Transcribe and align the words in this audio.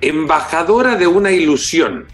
embajadora 0.00 0.96
de 0.96 1.06
una 1.06 1.30
ilusión, 1.32 2.06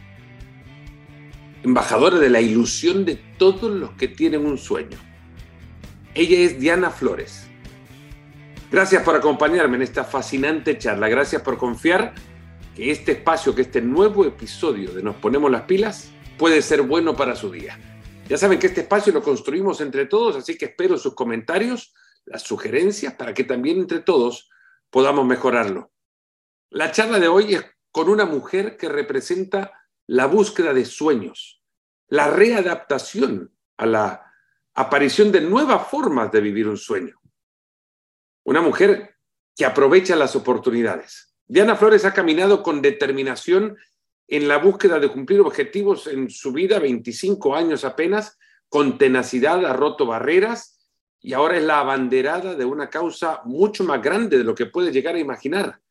embajadora 1.62 2.18
de 2.18 2.30
la 2.30 2.40
ilusión 2.40 3.04
de 3.04 3.16
todos 3.38 3.70
los 3.70 3.90
que 3.92 4.08
tienen 4.08 4.46
un 4.46 4.58
sueño. 4.58 4.98
Ella 6.14 6.38
es 6.38 6.60
Diana 6.60 6.90
Flores. 6.90 7.48
Gracias 8.70 9.02
por 9.02 9.16
acompañarme 9.16 9.76
en 9.76 9.82
esta 9.82 10.04
fascinante 10.04 10.78
charla. 10.78 11.08
Gracias 11.08 11.42
por 11.42 11.58
confiar 11.58 12.14
que 12.74 12.90
este 12.90 13.12
espacio, 13.12 13.54
que 13.54 13.62
este 13.62 13.82
nuevo 13.82 14.24
episodio 14.24 14.92
de 14.92 15.02
Nos 15.02 15.16
Ponemos 15.16 15.50
las 15.50 15.62
Pilas 15.62 16.10
puede 16.38 16.62
ser 16.62 16.82
bueno 16.82 17.14
para 17.14 17.36
su 17.36 17.50
día. 17.50 17.78
Ya 18.28 18.38
saben 18.38 18.58
que 18.58 18.68
este 18.68 18.82
espacio 18.82 19.12
lo 19.12 19.22
construimos 19.22 19.80
entre 19.80 20.06
todos, 20.06 20.36
así 20.36 20.56
que 20.56 20.66
espero 20.66 20.96
sus 20.96 21.14
comentarios, 21.14 21.92
las 22.24 22.42
sugerencias, 22.42 23.12
para 23.14 23.34
que 23.34 23.44
también 23.44 23.78
entre 23.78 24.00
todos 24.00 24.48
podamos 24.90 25.26
mejorarlo. 25.26 25.91
La 26.74 26.90
charla 26.90 27.18
de 27.18 27.28
hoy 27.28 27.54
es 27.54 27.66
con 27.90 28.08
una 28.08 28.24
mujer 28.24 28.78
que 28.78 28.88
representa 28.88 29.78
la 30.06 30.24
búsqueda 30.24 30.72
de 30.72 30.86
sueños, 30.86 31.62
la 32.08 32.30
readaptación 32.30 33.54
a 33.76 33.84
la 33.84 34.32
aparición 34.72 35.30
de 35.30 35.42
nuevas 35.42 35.86
formas 35.88 36.32
de 36.32 36.40
vivir 36.40 36.66
un 36.66 36.78
sueño. 36.78 37.20
Una 38.44 38.62
mujer 38.62 39.16
que 39.54 39.66
aprovecha 39.66 40.16
las 40.16 40.34
oportunidades. 40.34 41.34
Diana 41.46 41.76
Flores 41.76 42.06
ha 42.06 42.14
caminado 42.14 42.62
con 42.62 42.80
determinación 42.80 43.76
en 44.26 44.48
la 44.48 44.56
búsqueda 44.56 44.98
de 44.98 45.12
cumplir 45.12 45.42
objetivos 45.42 46.06
en 46.06 46.30
su 46.30 46.52
vida, 46.52 46.78
25 46.78 47.54
años 47.54 47.84
apenas, 47.84 48.38
con 48.70 48.96
tenacidad 48.96 49.62
ha 49.66 49.74
roto 49.74 50.06
barreras 50.06 50.88
y 51.20 51.34
ahora 51.34 51.58
es 51.58 51.64
la 51.64 51.80
abanderada 51.80 52.54
de 52.54 52.64
una 52.64 52.88
causa 52.88 53.42
mucho 53.44 53.84
más 53.84 54.00
grande 54.00 54.38
de 54.38 54.44
lo 54.44 54.54
que 54.54 54.64
puede 54.64 54.90
llegar 54.90 55.16
a 55.16 55.20
imaginar 55.20 55.82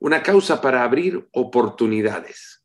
una 0.00 0.22
causa 0.22 0.60
para 0.60 0.82
abrir 0.82 1.28
oportunidades. 1.32 2.64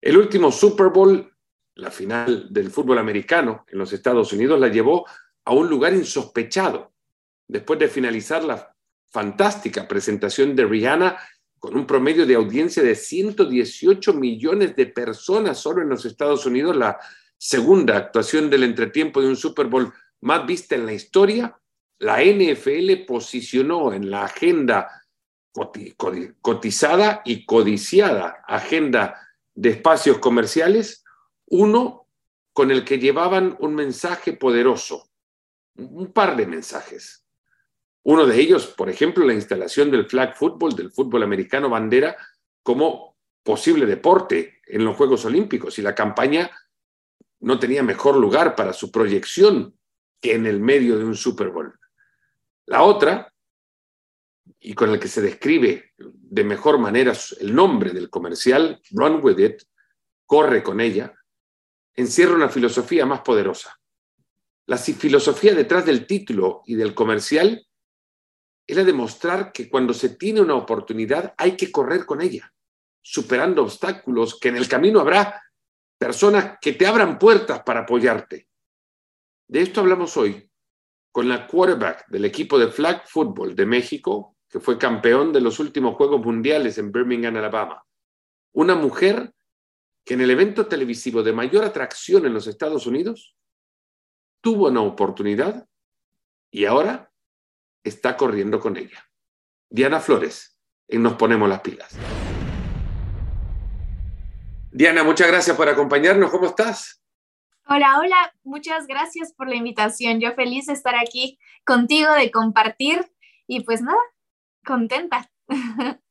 El 0.00 0.16
último 0.16 0.52
Super 0.52 0.88
Bowl, 0.88 1.32
la 1.74 1.90
final 1.90 2.46
del 2.50 2.70
fútbol 2.70 2.98
americano 2.98 3.64
en 3.68 3.78
los 3.78 3.92
Estados 3.92 4.32
Unidos, 4.32 4.58
la 4.58 4.68
llevó 4.68 5.04
a 5.44 5.52
un 5.52 5.68
lugar 5.68 5.94
insospechado. 5.94 6.92
Después 7.48 7.78
de 7.78 7.88
finalizar 7.88 8.44
la 8.44 8.74
fantástica 9.10 9.86
presentación 9.86 10.54
de 10.54 10.64
Rihanna 10.64 11.18
con 11.58 11.76
un 11.76 11.86
promedio 11.86 12.26
de 12.26 12.34
audiencia 12.34 12.82
de 12.82 12.94
118 12.94 14.12
millones 14.14 14.76
de 14.76 14.86
personas 14.86 15.58
solo 15.58 15.82
en 15.82 15.88
los 15.88 16.04
Estados 16.04 16.46
Unidos, 16.46 16.76
la 16.76 16.98
segunda 17.36 17.96
actuación 17.96 18.48
del 18.48 18.62
entretiempo 18.62 19.20
de 19.20 19.28
un 19.28 19.36
Super 19.36 19.66
Bowl 19.66 19.92
más 20.20 20.46
vista 20.46 20.74
en 20.74 20.86
la 20.86 20.92
historia, 20.92 21.58
la 21.98 22.22
NFL 22.22 23.06
posicionó 23.06 23.92
en 23.92 24.10
la 24.10 24.24
agenda 24.24 25.05
cotizada 26.40 27.22
y 27.24 27.46
codiciada 27.46 28.42
agenda 28.46 29.20
de 29.54 29.70
espacios 29.70 30.18
comerciales, 30.18 31.04
uno 31.46 32.06
con 32.52 32.70
el 32.70 32.84
que 32.84 32.98
llevaban 32.98 33.56
un 33.60 33.74
mensaje 33.74 34.32
poderoso, 34.32 35.08
un 35.76 36.12
par 36.12 36.36
de 36.36 36.46
mensajes. 36.46 37.24
Uno 38.02 38.26
de 38.26 38.40
ellos, 38.40 38.68
por 38.68 38.88
ejemplo, 38.88 39.26
la 39.26 39.34
instalación 39.34 39.90
del 39.90 40.06
flag 40.06 40.36
football, 40.36 40.76
del 40.76 40.92
fútbol 40.92 41.22
americano 41.22 41.68
bandera, 41.68 42.16
como 42.62 43.16
posible 43.42 43.86
deporte 43.86 44.60
en 44.66 44.84
los 44.84 44.96
Juegos 44.96 45.24
Olímpicos 45.24 45.78
y 45.78 45.82
la 45.82 45.94
campaña 45.94 46.50
no 47.40 47.58
tenía 47.58 47.82
mejor 47.82 48.16
lugar 48.16 48.56
para 48.56 48.72
su 48.72 48.90
proyección 48.90 49.76
que 50.20 50.34
en 50.34 50.46
el 50.46 50.60
medio 50.60 50.98
de 50.98 51.04
un 51.04 51.14
Super 51.14 51.50
Bowl. 51.50 51.78
La 52.66 52.82
otra, 52.82 53.32
y 54.60 54.74
con 54.74 54.90
el 54.90 54.98
que 54.98 55.08
se 55.08 55.20
describe 55.20 55.92
de 55.96 56.44
mejor 56.44 56.78
manera 56.78 57.12
el 57.40 57.54
nombre 57.54 57.90
del 57.90 58.10
comercial, 58.10 58.80
Run 58.90 59.20
With 59.22 59.38
It, 59.38 59.62
corre 60.24 60.62
con 60.62 60.80
ella, 60.80 61.14
encierra 61.94 62.34
una 62.34 62.48
filosofía 62.48 63.06
más 63.06 63.20
poderosa. 63.20 63.78
La 64.66 64.76
filosofía 64.76 65.54
detrás 65.54 65.86
del 65.86 66.06
título 66.06 66.62
y 66.66 66.74
del 66.74 66.94
comercial 66.94 67.66
era 68.66 68.82
demostrar 68.82 69.52
que 69.52 69.68
cuando 69.70 69.94
se 69.94 70.10
tiene 70.10 70.40
una 70.40 70.56
oportunidad 70.56 71.34
hay 71.38 71.56
que 71.56 71.70
correr 71.70 72.04
con 72.04 72.20
ella, 72.20 72.52
superando 73.00 73.62
obstáculos, 73.62 74.38
que 74.40 74.48
en 74.48 74.56
el 74.56 74.68
camino 74.68 74.98
habrá 74.98 75.40
personas 75.96 76.58
que 76.60 76.72
te 76.72 76.86
abran 76.86 77.18
puertas 77.18 77.62
para 77.62 77.80
apoyarte. 77.80 78.48
De 79.46 79.62
esto 79.62 79.80
hablamos 79.80 80.16
hoy 80.16 80.50
con 81.12 81.28
la 81.28 81.46
quarterback 81.46 82.08
del 82.08 82.24
equipo 82.24 82.58
de 82.58 82.68
flag 82.68 83.08
football 83.08 83.54
de 83.54 83.64
México, 83.64 84.35
que 84.48 84.60
fue 84.60 84.78
campeón 84.78 85.32
de 85.32 85.40
los 85.40 85.58
últimos 85.58 85.96
Juegos 85.96 86.24
Mundiales 86.24 86.78
en 86.78 86.92
Birmingham, 86.92 87.36
Alabama. 87.36 87.84
Una 88.52 88.74
mujer 88.74 89.32
que 90.04 90.14
en 90.14 90.20
el 90.20 90.30
evento 90.30 90.66
televisivo 90.66 91.22
de 91.22 91.32
mayor 91.32 91.64
atracción 91.64 92.26
en 92.26 92.34
los 92.34 92.46
Estados 92.46 92.86
Unidos 92.86 93.36
tuvo 94.40 94.68
una 94.68 94.82
oportunidad 94.82 95.66
y 96.50 96.64
ahora 96.64 97.10
está 97.82 98.16
corriendo 98.16 98.60
con 98.60 98.76
ella. 98.76 99.04
Diana 99.68 100.00
Flores, 100.00 100.56
en 100.88 101.02
Nos 101.02 101.14
Ponemos 101.14 101.48
las 101.48 101.60
Pilas. 101.60 101.96
Diana, 104.70 105.02
muchas 105.02 105.26
gracias 105.28 105.56
por 105.56 105.68
acompañarnos. 105.68 106.30
¿Cómo 106.30 106.46
estás? 106.46 107.02
Hola, 107.68 107.98
hola, 107.98 108.32
muchas 108.44 108.86
gracias 108.86 109.32
por 109.32 109.48
la 109.48 109.56
invitación. 109.56 110.20
Yo 110.20 110.34
feliz 110.34 110.66
de 110.66 110.74
estar 110.74 110.94
aquí 110.94 111.38
contigo, 111.64 112.12
de 112.12 112.30
compartir 112.30 113.10
y 113.48 113.64
pues 113.64 113.82
nada, 113.82 113.98
contenta. 114.66 115.30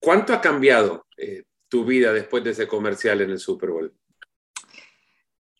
¿Cuánto 0.00 0.34
ha 0.34 0.40
cambiado 0.40 1.06
eh, 1.16 1.44
tu 1.68 1.84
vida 1.84 2.12
después 2.12 2.44
de 2.44 2.50
ese 2.50 2.68
comercial 2.68 3.22
en 3.22 3.30
el 3.30 3.38
Super 3.38 3.70
Bowl? 3.70 3.92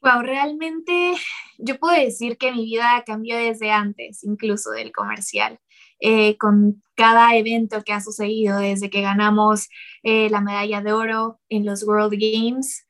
Wow, 0.03 0.21
realmente 0.21 1.15
yo 1.59 1.79
puedo 1.79 1.99
decir 1.99 2.37
que 2.37 2.53
mi 2.53 2.67
vida 2.67 3.03
cambió 3.07 3.39
desde 3.39 3.71
antes, 3.73 4.23
incluso 4.23 4.71
del 4.71 4.93
comercial, 4.93 5.59
eh, 5.99 6.37
con 6.37 6.83
cada 6.95 7.35
evento 7.37 7.83
que 7.83 7.95
ha 7.95 8.03
sucedido, 8.03 8.59
desde 8.59 8.91
que 8.91 9.01
ganamos 9.01 9.71
eh, 10.03 10.29
la 10.29 10.43
medalla 10.43 10.83
de 10.83 10.93
oro 10.93 11.41
en 11.49 11.65
los 11.65 11.83
World 11.85 12.13
Games 12.13 12.87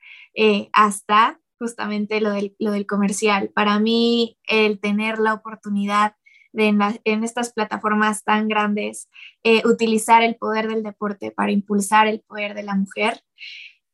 hasta 0.73 1.39
justamente 1.61 2.21
lo 2.21 2.31
del, 2.31 2.57
lo 2.59 2.73
del 2.73 2.87
comercial. 2.87 3.51
Para 3.55 3.79
mí, 3.79 4.37
el 4.49 4.81
tener 4.81 5.19
la 5.19 5.35
oportunidad 5.35 6.17
en, 6.57 7.25
estas 7.25 7.53
plataformas 7.53 8.25
tan 8.25 8.49
grandes, 8.49 9.09
eh, 9.43 9.63
utilizar 9.67 10.23
el 10.23 10.37
poder 10.37 10.69
del 10.69 10.83
deporte 10.83 11.31
para 11.31 11.53
impulsar 11.53 12.07
el 12.07 12.21
poder 12.21 12.55
de 12.55 12.63
la 12.63 12.75
mujer, 12.75 13.23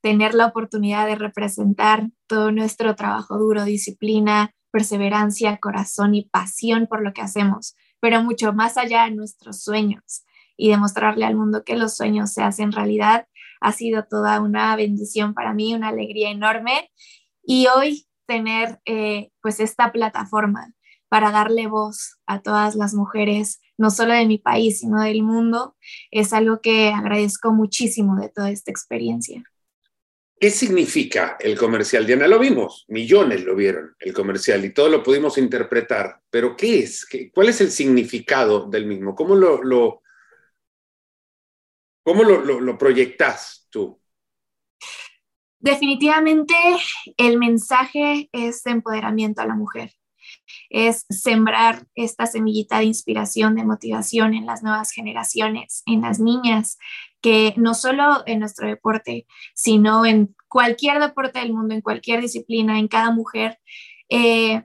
tener 0.02 0.34
la 0.34 0.46
oportunidad 0.46 1.06
de 1.06 1.14
representar 1.14 2.08
todo 2.26 2.52
nuestro 2.52 2.94
trabajo 2.96 3.38
duro, 3.38 3.64
disciplina, 3.64 4.54
perseverancia, 4.70 5.58
corazón 5.58 6.14
y 6.14 6.26
pasión 6.26 6.86
por 6.86 7.02
lo 7.02 7.12
que 7.12 7.22
hacemos, 7.22 7.76
pero 8.00 8.22
mucho 8.22 8.52
más 8.52 8.76
allá 8.76 9.04
de 9.04 9.12
nuestros 9.12 9.62
sueños 9.62 10.24
y 10.56 10.70
demostrarle 10.70 11.24
al 11.24 11.36
mundo 11.36 11.64
que 11.64 11.76
los 11.76 11.96
sueños 11.96 12.32
se 12.32 12.42
hacen 12.42 12.72
realidad, 12.72 13.26
ha 13.60 13.72
sido 13.72 14.04
toda 14.04 14.40
una 14.40 14.74
bendición 14.76 15.34
para 15.34 15.54
mí, 15.54 15.74
una 15.74 15.88
alegría 15.88 16.30
enorme. 16.30 16.90
Y 17.42 17.66
hoy 17.66 18.06
tener 18.26 18.80
eh, 18.84 19.30
pues 19.42 19.60
esta 19.60 19.90
plataforma 19.92 20.72
para 21.10 21.32
darle 21.32 21.66
voz 21.66 22.18
a 22.24 22.40
todas 22.40 22.76
las 22.76 22.94
mujeres, 22.94 23.60
no 23.76 23.90
solo 23.90 24.14
de 24.14 24.26
mi 24.26 24.38
país, 24.38 24.78
sino 24.78 25.02
del 25.02 25.24
mundo, 25.24 25.76
es 26.12 26.32
algo 26.32 26.60
que 26.60 26.92
agradezco 26.92 27.52
muchísimo 27.52 28.16
de 28.16 28.28
toda 28.28 28.50
esta 28.50 28.70
experiencia. 28.70 29.42
¿Qué 30.38 30.50
significa 30.50 31.36
el 31.40 31.58
comercial? 31.58 32.06
Diana, 32.06 32.28
lo 32.28 32.38
vimos, 32.38 32.86
millones 32.88 33.44
lo 33.44 33.56
vieron, 33.56 33.96
el 33.98 34.14
comercial, 34.14 34.64
y 34.64 34.72
todo 34.72 34.88
lo 34.88 35.02
pudimos 35.02 35.36
interpretar, 35.36 36.20
pero 36.30 36.56
¿qué 36.56 36.78
es? 36.78 37.06
¿Cuál 37.34 37.48
es 37.48 37.60
el 37.60 37.72
significado 37.72 38.70
del 38.70 38.86
mismo? 38.86 39.14
¿Cómo 39.16 39.34
lo, 39.34 39.62
lo 39.64 40.02
cómo 42.04 42.22
lo, 42.22 42.40
lo, 42.40 42.60
lo 42.60 42.78
proyectas 42.78 43.66
tú? 43.68 44.00
Definitivamente 45.58 46.54
el 47.16 47.36
mensaje 47.36 48.30
es 48.32 48.64
empoderamiento 48.64 49.42
a 49.42 49.46
la 49.46 49.56
mujer 49.56 49.90
es 50.68 51.06
sembrar 51.08 51.86
esta 51.94 52.26
semillita 52.26 52.78
de 52.78 52.84
inspiración, 52.84 53.54
de 53.54 53.64
motivación 53.64 54.34
en 54.34 54.46
las 54.46 54.62
nuevas 54.62 54.90
generaciones, 54.90 55.82
en 55.86 56.02
las 56.02 56.20
niñas, 56.20 56.78
que 57.20 57.54
no 57.56 57.74
solo 57.74 58.22
en 58.26 58.40
nuestro 58.40 58.66
deporte, 58.66 59.26
sino 59.54 60.06
en 60.06 60.34
cualquier 60.48 61.00
deporte 61.00 61.38
del 61.38 61.52
mundo, 61.52 61.74
en 61.74 61.82
cualquier 61.82 62.20
disciplina, 62.20 62.78
en 62.78 62.88
cada 62.88 63.10
mujer, 63.10 63.58
eh, 64.08 64.64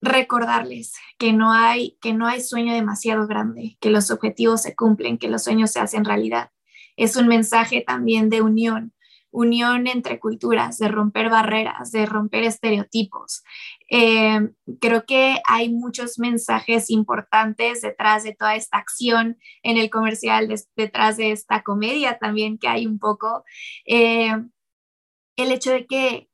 recordarles 0.00 0.94
que 1.18 1.32
no 1.32 1.52
hay 1.52 1.98
que 2.00 2.12
no 2.12 2.26
hay 2.26 2.40
sueño 2.40 2.72
demasiado 2.72 3.26
grande, 3.26 3.76
que 3.80 3.90
los 3.90 4.10
objetivos 4.10 4.62
se 4.62 4.76
cumplen, 4.76 5.18
que 5.18 5.28
los 5.28 5.44
sueños 5.44 5.72
se 5.72 5.80
hacen 5.80 6.04
realidad. 6.04 6.50
Es 6.96 7.16
un 7.16 7.28
mensaje 7.28 7.82
también 7.86 8.28
de 8.28 8.42
unión, 8.42 8.92
unión 9.38 9.86
entre 9.86 10.18
culturas, 10.18 10.78
de 10.78 10.88
romper 10.88 11.30
barreras, 11.30 11.92
de 11.92 12.06
romper 12.06 12.42
estereotipos. 12.42 13.44
Eh, 13.88 14.40
creo 14.80 15.04
que 15.06 15.36
hay 15.46 15.72
muchos 15.72 16.18
mensajes 16.18 16.90
importantes 16.90 17.82
detrás 17.82 18.24
de 18.24 18.34
toda 18.34 18.56
esta 18.56 18.78
acción 18.78 19.38
en 19.62 19.76
el 19.76 19.90
comercial, 19.90 20.52
detrás 20.74 21.16
de 21.18 21.30
esta 21.30 21.62
comedia 21.62 22.18
también 22.18 22.58
que 22.58 22.66
hay 22.66 22.84
un 22.86 22.98
poco. 22.98 23.44
Eh, 23.86 24.32
el 25.36 25.52
hecho 25.52 25.70
de 25.70 25.86
que 25.86 26.27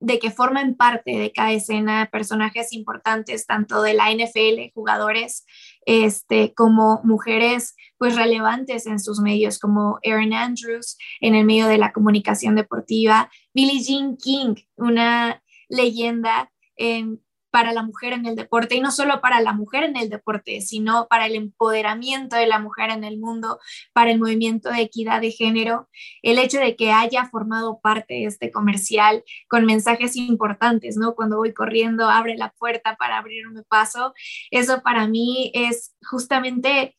de 0.00 0.18
que 0.18 0.30
forman 0.30 0.74
parte 0.74 1.12
de 1.18 1.32
cada 1.32 1.52
escena 1.52 2.08
personajes 2.12 2.72
importantes, 2.72 3.46
tanto 3.46 3.82
de 3.82 3.94
la 3.94 4.10
NFL, 4.10 4.72
jugadores, 4.74 5.46
este, 5.86 6.52
como 6.54 7.00
mujeres 7.04 7.74
pues 7.98 8.16
relevantes 8.16 8.86
en 8.86 9.00
sus 9.00 9.20
medios, 9.20 9.58
como 9.58 9.98
Erin 10.02 10.34
Andrews 10.34 10.98
en 11.20 11.34
el 11.34 11.44
medio 11.44 11.66
de 11.66 11.78
la 11.78 11.92
comunicación 11.92 12.54
deportiva, 12.56 13.30
Billie 13.54 13.82
Jean 13.82 14.16
King, 14.16 14.54
una 14.76 15.42
leyenda 15.68 16.52
en 16.76 17.22
para 17.56 17.72
la 17.72 17.82
mujer 17.82 18.12
en 18.12 18.26
el 18.26 18.36
deporte 18.36 18.74
y 18.74 18.82
no 18.82 18.90
solo 18.90 19.22
para 19.22 19.40
la 19.40 19.54
mujer 19.54 19.84
en 19.84 19.96
el 19.96 20.10
deporte, 20.10 20.60
sino 20.60 21.06
para 21.08 21.24
el 21.24 21.34
empoderamiento 21.36 22.36
de 22.36 22.46
la 22.46 22.58
mujer 22.58 22.90
en 22.90 23.02
el 23.02 23.16
mundo, 23.18 23.58
para 23.94 24.10
el 24.10 24.18
movimiento 24.18 24.68
de 24.68 24.82
equidad 24.82 25.22
de 25.22 25.30
género, 25.30 25.88
el 26.20 26.38
hecho 26.38 26.58
de 26.58 26.76
que 26.76 26.92
haya 26.92 27.24
formado 27.30 27.80
parte 27.80 28.12
de 28.12 28.24
este 28.26 28.50
comercial 28.50 29.24
con 29.48 29.64
mensajes 29.64 30.16
importantes, 30.16 30.98
¿no? 30.98 31.14
Cuando 31.14 31.38
voy 31.38 31.54
corriendo, 31.54 32.10
abre 32.10 32.36
la 32.36 32.50
puerta 32.58 32.94
para 32.96 33.16
abrirme 33.16 33.62
paso, 33.62 34.12
eso 34.50 34.82
para 34.82 35.08
mí 35.08 35.50
es 35.54 35.96
justamente 36.02 36.94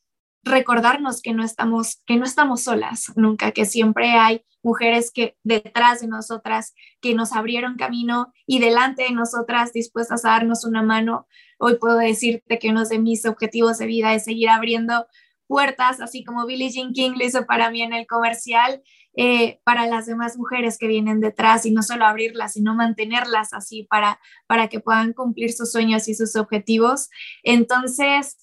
recordarnos 0.48 1.22
que 1.22 1.34
no 1.34 1.44
estamos 1.44 2.02
que 2.06 2.18
no 2.18 2.26
estamos 2.26 2.64
solas 2.64 3.12
nunca, 3.16 3.52
que 3.52 3.66
siempre 3.66 4.14
hay 4.14 4.44
mujeres 4.64 5.12
que 5.12 5.38
detrás 5.44 6.02
de 6.02 6.08
nosotras 6.08 6.74
que 7.02 7.14
nos 7.14 7.34
abrieron 7.34 7.78
camino 7.78 8.34
y 8.46 8.60
delante 8.60 9.04
de 9.04 9.12
nosotras 9.12 9.74
dispuestas 9.74 10.26
a 10.26 10.30
darnos 10.30 10.66
una 10.66 10.84
mano. 10.84 11.28
Hoy 11.58 11.76
puedo 11.76 11.98
decirte 11.98 12.60
que 12.60 12.70
uno 12.70 12.86
de 12.86 13.00
mis 13.00 13.26
objetivos 13.26 13.78
de 13.78 13.86
vida 13.86 14.14
es 14.14 14.26
seguir 14.26 14.50
abriendo 14.50 15.08
puertas, 15.48 16.02
así 16.02 16.24
como 16.24 16.46
Billie 16.46 16.70
Jean 16.70 16.94
King 16.94 17.12
lo 17.18 17.26
hizo 17.26 17.46
para 17.46 17.72
mí 17.72 17.82
en 17.82 17.94
el 17.94 18.06
comercial, 18.06 18.84
eh, 19.16 19.60
para 19.64 19.88
las 19.88 20.06
demás 20.06 20.38
mujeres 20.38 20.78
que 20.78 20.88
vienen 20.88 21.22
detrás 21.22 21.66
y 21.66 21.72
no 21.72 21.82
solo 21.82 22.06
abrirlas, 22.06 22.54
sino 22.54 22.76
mantenerlas 22.76 23.54
así 23.54 23.84
para, 23.90 24.20
para 24.46 24.68
que 24.68 24.80
puedan 24.80 25.14
cumplir 25.14 25.54
sus 25.54 25.72
sueños 25.72 26.08
y 26.08 26.14
sus 26.14 26.36
objetivos. 26.36 27.10
Entonces, 27.44 28.38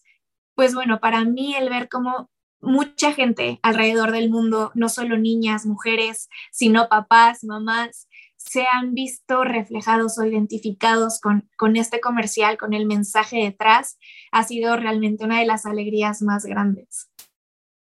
pues 0.54 0.74
bueno, 0.74 1.00
para 1.00 1.24
mí 1.24 1.54
el 1.54 1.68
ver 1.68 1.88
cómo 1.88 2.30
mucha 2.60 3.12
gente 3.12 3.60
alrededor 3.62 4.10
del 4.12 4.30
mundo, 4.30 4.72
no 4.74 4.88
solo 4.88 5.16
niñas, 5.18 5.66
mujeres, 5.66 6.28
sino 6.50 6.88
papás, 6.88 7.44
mamás, 7.44 8.08
se 8.36 8.66
han 8.70 8.94
visto 8.94 9.44
reflejados 9.44 10.18
o 10.18 10.24
identificados 10.24 11.20
con, 11.20 11.48
con 11.56 11.76
este 11.76 12.00
comercial, 12.00 12.58
con 12.58 12.74
el 12.74 12.86
mensaje 12.86 13.38
detrás, 13.38 13.98
ha 14.32 14.44
sido 14.44 14.76
realmente 14.76 15.24
una 15.24 15.40
de 15.40 15.46
las 15.46 15.66
alegrías 15.66 16.22
más 16.22 16.44
grandes. 16.44 17.08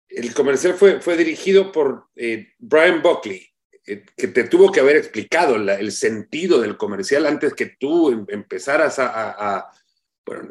El 0.09 0.35
comercial 0.35 0.75
fue, 0.75 1.01
fue 1.01 1.17
dirigido 1.17 1.73
por 1.73 2.09
eh, 2.17 2.49
Brian 2.59 3.01
Buckley, 3.01 3.47
eh, 3.87 4.05
que 4.17 4.29
te 4.29 4.45
tuvo 4.45 4.71
que 4.71 4.81
haber 4.81 4.97
explicado 4.97 5.57
el 5.57 5.93
sentido 5.93 6.61
del 6.61 6.77
comercial 6.77 7.27
antes 7.27 7.55
que 7.55 7.67
tú 7.67 8.11
em, 8.11 8.27
empezaras 8.29 8.99
a 8.99 9.71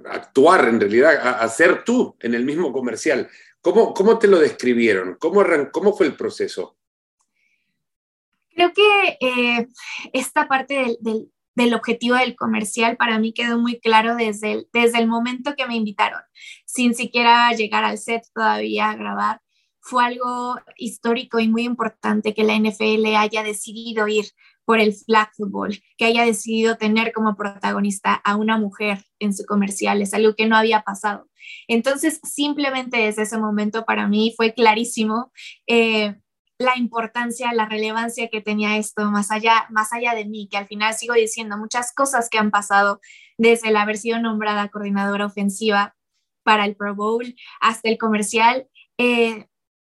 actuar 0.09 0.67
en 0.67 0.79
realidad, 0.79 1.15
a, 1.41 1.47
ser 1.49 1.83
tú 1.83 2.15
en 2.19 2.33
el 2.33 2.45
mismo 2.45 2.71
comercial. 2.71 3.29
¿Cómo, 3.61 3.93
cómo 3.93 4.17
te 4.17 4.27
lo 4.27 4.39
describieron? 4.39 5.17
¿Cómo, 5.19 5.43
¿Cómo 5.71 5.93
fue 5.93 6.07
el 6.07 6.15
proceso? 6.15 6.77
Creo 8.49 8.73
que 8.73 9.17
eh, 9.19 9.67
esta 10.13 10.47
parte 10.47 10.97
del, 11.01 11.29
del, 11.55 11.73
objetivo 11.73 12.15
del 12.15 12.35
comercial 12.35 12.97
para 12.97 13.19
mí 13.19 13.33
quedó 13.33 13.57
muy 13.57 13.79
claro 13.79 14.15
desde 14.15 14.51
el, 14.53 14.67
desde 14.73 14.99
el 14.99 15.07
momento 15.07 15.55
que 15.55 15.65
me 15.65 15.75
invitaron, 15.75 16.21
sin 16.65 16.93
siquiera 16.93 17.51
llegar 17.53 17.83
al 17.83 17.97
set 17.97 18.23
todavía 18.33 18.89
a 18.89 18.95
grabar. 18.95 19.41
Fue 19.81 20.05
algo 20.05 20.57
histórico 20.75 21.39
y 21.39 21.47
muy 21.47 21.63
importante 21.63 22.33
que 22.33 22.43
la 22.43 22.57
NFL 22.57 23.15
haya 23.15 23.43
decidido 23.43 24.07
ir 24.07 24.25
por 24.69 24.79
el 24.79 24.93
flag 24.93 25.31
football, 25.35 25.81
que 25.97 26.05
haya 26.05 26.23
decidido 26.23 26.77
tener 26.77 27.11
como 27.11 27.35
protagonista 27.35 28.13
a 28.13 28.35
una 28.35 28.59
mujer 28.59 29.03
en 29.17 29.33
su 29.33 29.43
comercial, 29.47 29.99
es 30.03 30.13
algo 30.13 30.35
que 30.35 30.45
no 30.45 30.55
había 30.55 30.81
pasado. 30.81 31.27
Entonces, 31.67 32.19
simplemente 32.21 32.97
desde 32.97 33.23
ese 33.23 33.39
momento 33.39 33.83
para 33.83 34.07
mí 34.07 34.31
fue 34.37 34.53
clarísimo 34.53 35.31
eh, 35.65 36.17
la 36.59 36.77
importancia, 36.77 37.51
la 37.51 37.65
relevancia 37.65 38.29
que 38.29 38.41
tenía 38.41 38.77
esto 38.77 39.09
más 39.09 39.31
allá, 39.31 39.65
más 39.71 39.91
allá 39.91 40.13
de 40.13 40.25
mí, 40.25 40.47
que 40.47 40.57
al 40.57 40.67
final 40.67 40.93
sigo 40.93 41.15
diciendo 41.15 41.57
muchas 41.57 41.91
cosas 41.91 42.29
que 42.29 42.37
han 42.37 42.51
pasado 42.51 43.01
desde 43.39 43.69
el 43.69 43.75
haber 43.75 43.97
sido 43.97 44.19
nombrada 44.19 44.69
coordinadora 44.69 45.25
ofensiva 45.25 45.95
para 46.43 46.65
el 46.65 46.75
Pro 46.75 46.93
Bowl 46.93 47.25
hasta 47.59 47.89
el 47.89 47.97
comercial. 47.97 48.67
Eh, 48.99 49.48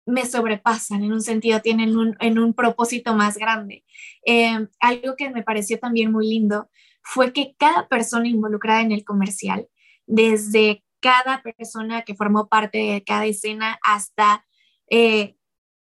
me 0.07 0.27
sobrepasan 0.27 1.03
en 1.03 1.13
un 1.13 1.23
sentido, 1.23 1.63
tienen 1.63 1.97
un, 1.97 2.17
en 2.21 2.39
un 2.39 2.55
propósito 2.55 3.15
más 3.15 3.37
grande. 3.37 3.85
Eh, 4.27 4.67
algo 4.81 5.17
que 5.17 5.31
me 5.31 5.43
pareció 5.43 5.79
también 5.79 6.13
muy 6.13 6.29
lindo 6.29 6.69
fue 7.03 7.33
que 7.33 7.55
cada 7.59 7.89
persona 7.89 8.29
involucrada 8.29 8.81
en 8.83 8.93
el 8.93 9.05
comercial, 9.05 9.69
desde 10.07 10.85
cada 11.01 11.43
persona 11.43 12.03
que 12.03 12.15
formó 12.15 12.49
parte 12.49 12.79
de 12.79 13.05
cada 13.05 13.27
escena 13.27 13.79
hasta 13.83 14.47
eh, 14.89 15.37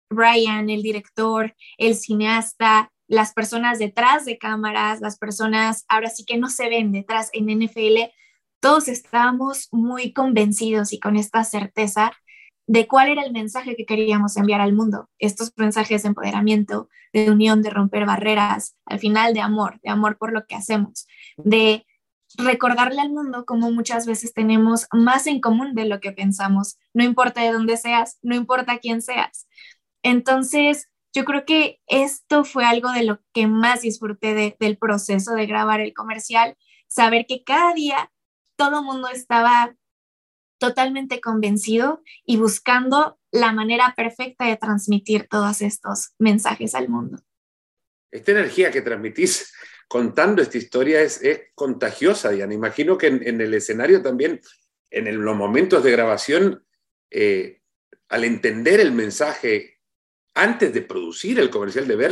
Brian, 0.10 0.70
el 0.70 0.82
director, 0.82 1.56
el 1.78 1.96
cineasta, 1.96 2.92
las 3.08 3.34
personas 3.34 3.80
detrás 3.80 4.26
de 4.26 4.38
cámaras, 4.38 5.02
las 5.02 5.18
personas 5.18 5.86
ahora 5.88 6.10
sí 6.10 6.26
que 6.26 6.38
no 6.38 6.50
se 6.50 6.70
ven 6.70 6.92
detrás 6.92 7.30
en 7.34 7.50
NFL, 7.50 8.12
todos 8.60 8.88
estábamos 8.88 9.68
muy 9.72 10.14
convencidos 10.14 10.94
y 10.94 11.00
con 11.00 11.16
esta 11.16 11.44
certeza 11.44 12.12
de 12.70 12.88
cuál 12.88 13.10
era 13.10 13.24
el 13.24 13.32
mensaje 13.32 13.76
que 13.76 13.88
queríamos 13.88 14.38
enviar 14.38 14.62
al 14.62 14.74
mundo. 14.74 15.10
Estos 15.18 15.52
mensajes 15.58 16.04
de 16.04 16.10
empoderamiento, 16.10 16.88
de 17.12 17.32
unión, 17.32 17.64
de 17.64 17.72
romper 17.72 18.06
barreras, 18.06 18.76
al 18.86 19.00
final 19.00 19.34
de 19.34 19.42
amor, 19.42 19.80
de 19.82 19.90
amor 19.90 20.20
por 20.20 20.32
lo 20.32 20.46
que 20.46 20.54
hacemos, 20.54 21.08
de 21.38 21.88
recordarle 22.38 23.02
al 23.02 23.10
mundo 23.10 23.44
como 23.46 23.72
muchas 23.72 24.06
veces 24.06 24.36
tenemos 24.36 24.86
más 24.92 25.26
en 25.26 25.42
común 25.42 25.74
de 25.74 25.86
lo 25.86 26.00
que 26.00 26.12
pensamos, 26.12 26.78
no 26.94 27.04
importa 27.04 27.42
de 27.42 27.52
dónde 27.52 27.76
seas, 27.76 28.20
no 28.22 28.36
importa 28.36 28.78
quién 28.78 29.02
seas. 29.02 29.48
Entonces, 30.04 30.90
yo 31.12 31.26
creo 31.26 31.46
que 31.46 31.80
esto 31.88 32.44
fue 32.44 32.66
algo 32.66 32.92
de 32.92 33.04
lo 33.04 33.20
que 33.34 33.48
más 33.48 33.82
disfruté 33.82 34.56
del 34.60 34.78
proceso 34.78 35.34
de 35.34 35.48
grabar 35.48 35.80
el 35.80 35.96
comercial, 35.96 36.56
saber 36.88 37.26
que 37.28 37.44
cada 37.44 37.74
día 37.74 38.12
todo 38.58 38.84
mundo 38.84 39.08
estaba 39.08 39.74
totalmente 40.60 41.22
convencido 41.22 42.04
y 42.26 42.38
buscando 42.38 43.18
la 43.32 43.52
manera 43.54 43.94
perfecta 43.96 44.46
de 44.46 44.58
transmitir 44.58 45.28
todos 45.30 45.62
estos 45.62 46.14
mensajes 46.20 46.76
al 46.76 46.90
mundo. 46.90 47.20
Esta 48.12 48.32
energía 48.32 48.72
que 48.72 48.82
transmitís 48.82 49.54
contando 49.88 50.42
esta 50.42 50.58
historia 50.58 51.02
es, 51.02 51.22
contagiosa, 51.56 52.30
Diana. 52.30 52.54
Imagino 52.54 52.98
que 52.98 53.08
en, 53.08 53.42
el 53.42 53.54
escenario 53.54 54.02
también, 54.02 54.40
en 54.92 55.24
los 55.24 55.36
momentos 55.36 55.84
de 55.84 55.92
grabación, 55.92 56.66
eh, 57.10 57.62
al 58.10 58.24
entender 58.24 58.80
el 58.80 58.92
mensaje, 58.92 59.80
antes 60.34 60.74
de 60.74 60.82
producir 60.82 61.40
el 61.40 61.50
comercial, 61.50 61.88
de 61.88 61.96
ver 61.96 62.12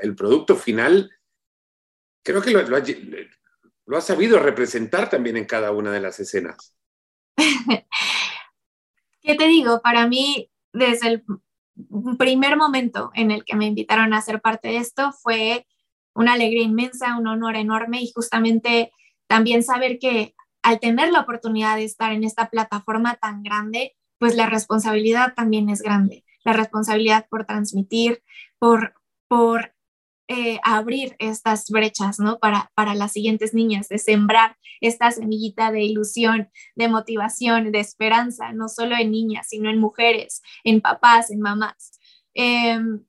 el 0.00 0.14
producto 0.14 0.56
final, 0.56 1.10
creo 2.22 2.42
que 2.42 2.50
lo, 2.50 3.96
has 3.96 4.06
sabido 4.06 4.38
representar 4.38 5.10
también 5.10 5.36
en 5.36 5.46
cada 5.46 5.72
una 5.72 5.92
de 5.92 6.00
las 6.00 6.20
escenas. 6.20 6.76
¿Qué 9.22 9.34
te 9.34 9.46
digo? 9.46 9.80
Para 9.82 10.06
mí, 10.06 10.50
desde 10.72 11.08
el 11.08 11.24
primer 12.18 12.56
momento 12.56 13.10
en 13.14 13.30
el 13.30 13.44
que 13.44 13.56
me 13.56 13.66
invitaron 13.66 14.12
a 14.12 14.22
ser 14.22 14.40
parte 14.40 14.68
de 14.68 14.78
esto, 14.78 15.12
fue 15.12 15.66
una 16.14 16.34
alegría 16.34 16.62
inmensa, 16.62 17.16
un 17.16 17.26
honor 17.26 17.56
enorme 17.56 18.02
y 18.02 18.12
justamente 18.12 18.92
también 19.26 19.62
saber 19.62 19.98
que 19.98 20.34
al 20.62 20.80
tener 20.80 21.10
la 21.10 21.20
oportunidad 21.20 21.76
de 21.76 21.84
estar 21.84 22.12
en 22.12 22.24
esta 22.24 22.50
plataforma 22.50 23.14
tan 23.16 23.42
grande, 23.42 23.96
pues 24.18 24.36
la 24.36 24.46
responsabilidad 24.46 25.34
también 25.34 25.70
es 25.70 25.80
grande. 25.80 26.24
La 26.44 26.52
responsabilidad 26.52 27.26
por 27.30 27.46
transmitir, 27.46 28.22
por, 28.58 28.94
por 29.28 29.74
eh, 30.32 30.60
abrir 30.62 31.16
estas 31.18 31.68
brechas, 31.70 32.20
¿no? 32.20 32.38
Para, 32.38 32.70
para 32.76 32.94
las 32.94 33.10
siguientes 33.14 33.52
niñas, 33.52 33.88
de 33.88 33.98
sembrar 33.98 34.56
esta 34.80 35.10
semillita 35.10 35.72
de 35.72 35.82
ilusión, 35.82 36.48
de 36.76 36.86
motivación, 36.86 37.72
de 37.72 37.80
esperanza, 37.80 38.52
no 38.52 38.68
solo 38.68 38.94
en 38.96 39.10
niñas, 39.10 39.48
sino 39.48 39.68
en 39.70 39.80
mujeres, 39.80 40.40
en 40.62 40.80
papás, 40.80 41.32
en 41.32 41.40
mamás. 41.40 41.98
Em, 42.32 43.04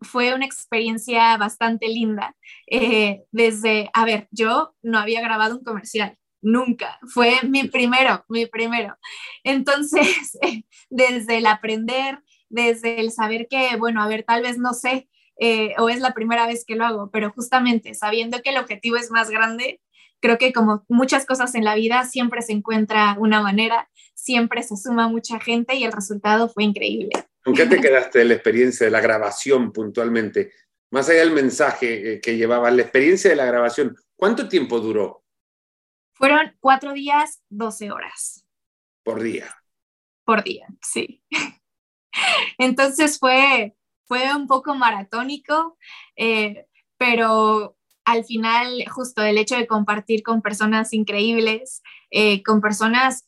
fue 0.00 0.32
una 0.32 0.46
experiencia 0.46 1.36
bastante 1.36 1.86
linda. 1.88 2.34
Eh, 2.66 3.24
desde, 3.30 3.90
a 3.92 4.06
ver, 4.06 4.28
yo 4.30 4.74
no 4.82 4.98
había 4.98 5.20
grabado 5.20 5.58
un 5.58 5.64
comercial, 5.64 6.16
nunca. 6.40 6.98
Fue 7.12 7.42
mi 7.42 7.64
primero, 7.64 8.24
mi 8.30 8.46
primero. 8.46 8.96
Entonces, 9.42 10.38
desde 10.88 11.36
el 11.36 11.44
aprender, 11.44 12.20
desde 12.48 13.00
el 13.00 13.12
saber 13.12 13.48
que, 13.50 13.76
bueno, 13.76 14.02
a 14.02 14.08
ver, 14.08 14.24
tal 14.24 14.40
vez 14.40 14.56
no 14.56 14.72
sé 14.72 15.10
eh, 15.38 15.74
o 15.78 15.88
es 15.88 16.00
la 16.00 16.14
primera 16.14 16.46
vez 16.46 16.64
que 16.64 16.76
lo 16.76 16.84
hago, 16.84 17.10
pero 17.10 17.30
justamente 17.32 17.94
sabiendo 17.94 18.40
que 18.42 18.50
el 18.50 18.58
objetivo 18.58 18.96
es 18.96 19.10
más 19.10 19.30
grande, 19.30 19.80
creo 20.20 20.38
que 20.38 20.52
como 20.52 20.84
muchas 20.88 21.26
cosas 21.26 21.54
en 21.54 21.64
la 21.64 21.74
vida, 21.74 22.04
siempre 22.04 22.42
se 22.42 22.52
encuentra 22.52 23.16
una 23.18 23.42
manera, 23.42 23.90
siempre 24.14 24.62
se 24.62 24.76
suma 24.76 25.08
mucha 25.08 25.38
gente 25.40 25.74
y 25.74 25.84
el 25.84 25.92
resultado 25.92 26.48
fue 26.48 26.64
increíble. 26.64 27.10
¿Con 27.42 27.54
qué 27.54 27.66
te 27.66 27.80
quedaste 27.80 28.20
de 28.20 28.24
la 28.24 28.34
experiencia 28.34 28.86
de 28.86 28.90
la 28.90 29.00
grabación 29.00 29.70
puntualmente? 29.72 30.52
Más 30.90 31.08
allá 31.08 31.20
del 31.20 31.32
mensaje 31.32 32.14
eh, 32.14 32.20
que 32.20 32.36
llevaba, 32.36 32.70
la 32.70 32.82
experiencia 32.82 33.28
de 33.28 33.36
la 33.36 33.44
grabación, 33.44 33.96
¿cuánto 34.16 34.48
tiempo 34.48 34.80
duró? 34.80 35.24
Fueron 36.14 36.56
cuatro 36.60 36.92
días, 36.92 37.42
12 37.50 37.90
horas. 37.90 38.46
Por 39.02 39.22
día. 39.22 39.54
Por 40.24 40.42
día, 40.42 40.66
sí. 40.80 41.22
Entonces 42.58 43.18
fue, 43.18 43.74
fue 44.06 44.34
un 44.34 44.46
poco 44.46 44.74
maratónico, 44.74 45.76
eh, 46.16 46.66
pero 46.98 47.76
al 48.04 48.24
final 48.24 48.84
justo 48.90 49.22
el 49.22 49.38
hecho 49.38 49.56
de 49.56 49.66
compartir 49.66 50.22
con 50.22 50.42
personas 50.42 50.92
increíbles, 50.92 51.82
eh, 52.10 52.42
con 52.42 52.60
personas, 52.60 53.26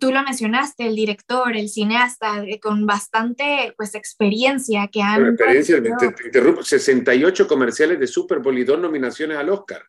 tú 0.00 0.12
lo 0.12 0.22
mencionaste, 0.22 0.86
el 0.86 0.96
director, 0.96 1.56
el 1.56 1.68
cineasta, 1.68 2.44
eh, 2.44 2.58
con 2.60 2.86
bastante 2.86 3.74
pues 3.76 3.94
experiencia 3.94 4.88
que 4.88 5.02
han... 5.02 5.26
experiencia, 5.26 5.82
te, 5.82 6.26
interrumpo, 6.26 6.62
68 6.62 7.46
comerciales 7.46 8.00
de 8.00 8.06
Super 8.06 8.38
Bowl 8.38 8.58
y 8.58 8.64
dos 8.64 8.78
nominaciones 8.78 9.36
al 9.36 9.50
Oscar. 9.50 9.82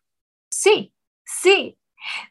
Sí, 0.52 0.94
sí. 1.26 1.78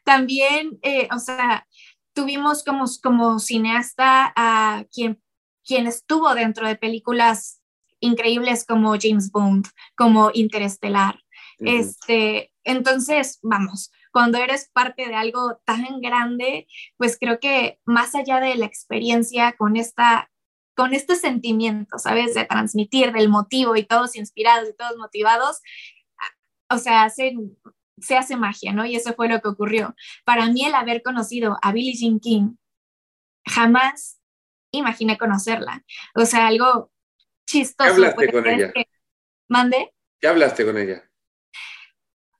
También, 0.03 0.79
o 1.11 1.19
sea, 1.19 1.67
tuvimos 2.13 2.63
como, 2.63 2.85
como 3.03 3.39
cineasta 3.39 4.33
a 4.35 4.83
quien 4.91 5.21
quien 5.69 5.85
estuvo 5.85 6.33
dentro 6.33 6.67
de 6.67 6.75
películas 6.75 7.58
increíbles 7.99 8.65
como 8.65 8.95
James 8.99 9.31
Bond, 9.31 9.67
como 9.95 10.31
Interestelar. 10.33 11.19
este, 11.59 12.53
entonces, 12.63 13.39
vamos, 13.41 13.91
cuando 14.11 14.37
eres 14.37 14.69
parte 14.71 15.07
de 15.07 15.15
algo 15.15 15.59
tan 15.65 16.01
grande, 16.01 16.67
pues 16.97 17.17
creo 17.19 17.39
que 17.39 17.79
más 17.85 18.15
allá 18.15 18.39
de 18.39 18.55
la 18.55 18.65
experiencia 18.65 19.53
con 19.57 19.75
esta 19.75 20.29
con 20.75 20.93
este 20.93 21.17
sentimiento, 21.17 21.97
¿sabes? 21.97 22.33
De 22.35 22.45
transmitir, 22.45 23.11
del 23.11 23.27
motivo 23.27 23.75
y 23.75 23.83
todos 23.83 24.15
inspirados 24.15 24.69
y 24.69 24.75
todos 24.77 24.95
motivados, 24.95 25.59
o 26.69 26.77
sea, 26.77 27.09
se, 27.09 27.33
se 27.97 28.15
hace 28.15 28.37
magia, 28.37 28.71
¿no? 28.71 28.85
Y 28.85 28.95
eso 28.95 29.13
fue 29.13 29.27
lo 29.27 29.41
que 29.41 29.49
ocurrió. 29.49 29.93
Para 30.23 30.47
mí 30.47 30.63
el 30.63 30.73
haber 30.73 31.03
conocido 31.03 31.57
a 31.61 31.73
Billie 31.73 31.97
Jean 31.97 32.21
King 32.21 32.55
jamás 33.45 34.21
imaginé 34.71 35.17
conocerla. 35.17 35.83
O 36.15 36.25
sea, 36.25 36.47
algo 36.47 36.91
chistoso. 37.49 37.89
¿Qué 37.89 37.95
hablaste 37.95 38.31
con 38.31 38.47
ella? 38.47 38.73
¿Mande? 39.47 39.93
¿Qué 40.19 40.27
hablaste 40.27 40.65
con 40.65 40.77
ella? 40.77 41.03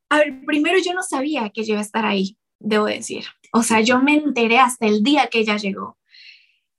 A 0.10 0.20
ver, 0.20 0.46
primero 0.46 0.78
yo 0.80 0.94
no 0.94 1.04
sabía 1.04 1.50
que 1.50 1.63
yo 1.63 1.74
iba 1.74 1.80
a 1.80 1.84
estar 1.84 2.06
ahí, 2.06 2.38
debo 2.60 2.86
decir. 2.86 3.25
O 3.51 3.63
sea, 3.63 3.82
yo 3.82 4.00
me 4.01 4.16
enteré 4.16 4.60
hasta 4.60 4.86
el 4.86 5.04
día 5.04 5.28
que 5.28 5.39
ella 5.39 5.58
llegó. 5.58 5.98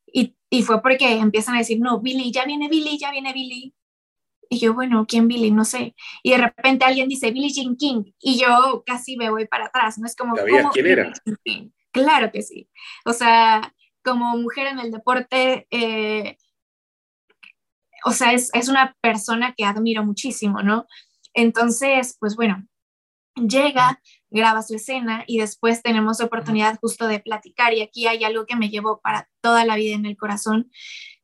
Y, 0.06 0.36
y 0.48 0.62
fue 0.62 0.82
porque 0.82 1.12
empiezan 1.12 1.54
a 1.54 1.58
decir, 1.58 1.78
no, 1.80 2.00
Billy, 2.00 2.32
ya 2.32 2.44
viene 2.44 2.68
Billy, 2.68 2.98
ya 2.98 3.10
viene 3.10 3.32
Billy. 3.32 3.74
Y 4.48 4.58
yo, 4.58 4.74
bueno, 4.74 5.06
¿quién 5.06 5.28
Billy? 5.28 5.52
No 5.52 5.64
sé. 5.64 5.94
Y 6.24 6.30
de 6.30 6.38
repente 6.38 6.84
alguien 6.84 7.08
dice 7.08 7.30
Billy 7.30 7.52
Jean 7.52 7.76
King 7.76 8.12
y 8.20 8.40
yo 8.40 8.82
casi 8.84 9.16
me 9.16 9.30
voy 9.30 9.46
para 9.46 9.66
atrás. 9.66 9.98
No 9.98 10.06
es 10.06 10.16
como. 10.16 10.36
¿Sabías 10.36 10.66
quién 10.72 10.86
era? 10.86 11.12
Claro 11.92 12.32
que 12.32 12.42
sí. 12.42 12.68
O 13.04 13.12
sea, 13.12 13.74
como 14.02 14.36
mujer 14.36 14.68
en 14.68 14.80
el 14.80 14.90
deporte, 14.90 15.68
eh, 15.70 16.36
o 18.04 18.12
sea, 18.12 18.32
es, 18.32 18.50
una 18.68 18.96
persona 19.00 19.54
que 19.56 19.64
admiro 19.64 20.04
muchísimo, 20.04 20.62
¿no? 20.62 20.86
Entonces, 21.34 22.16
pues 22.18 22.36
bueno, 22.36 22.66
llega, 23.36 24.00
graba 24.30 24.62
su 24.62 24.74
escena 24.74 25.24
y 25.26 25.38
después 25.38 25.82
tenemos 25.82 26.20
oportunidad 26.20 26.78
justo 26.80 27.06
de 27.06 27.20
platicar 27.20 27.72
y 27.74 27.82
aquí 27.82 28.06
hay 28.06 28.24
algo 28.24 28.46
que 28.46 28.56
me 28.56 28.70
llevó 28.70 29.00
para 29.00 29.28
toda 29.40 29.64
la 29.64 29.76
vida 29.76 29.94
en 29.94 30.06
el 30.06 30.16
corazón. 30.16 30.70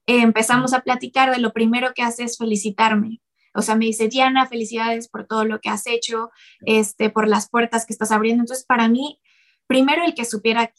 Empezamos 0.07 0.73
a 0.73 0.81
platicar 0.81 1.31
de 1.31 1.39
lo 1.39 1.53
primero 1.53 1.93
que 1.95 2.03
hace 2.03 2.25
es 2.25 2.39
felicitarme. 2.39 3.21
O 3.55 3.63
sea, 3.63 3.75
me 3.75 3.87
dice, 3.87 4.09
Diana, 4.09 4.47
felicidades 4.47 5.09
por 5.09 5.27
todo 5.27 5.45
lo 5.45 5.61
que 5.61 5.71
has 5.71 5.87
hecho, 5.87 6.31
este, 6.67 7.09
por 7.11 7.27
las 7.27 7.49
puertas 7.49 7.87
que 7.87 7.95
estás 7.95 8.13
abriendo. 8.13 8.43
Entonces, 8.43 8.67
para 8.67 8.87
mí, 8.89 9.19
primero 9.67 10.05
el 10.05 10.15
que 10.15 10.27
supiera 10.27 10.73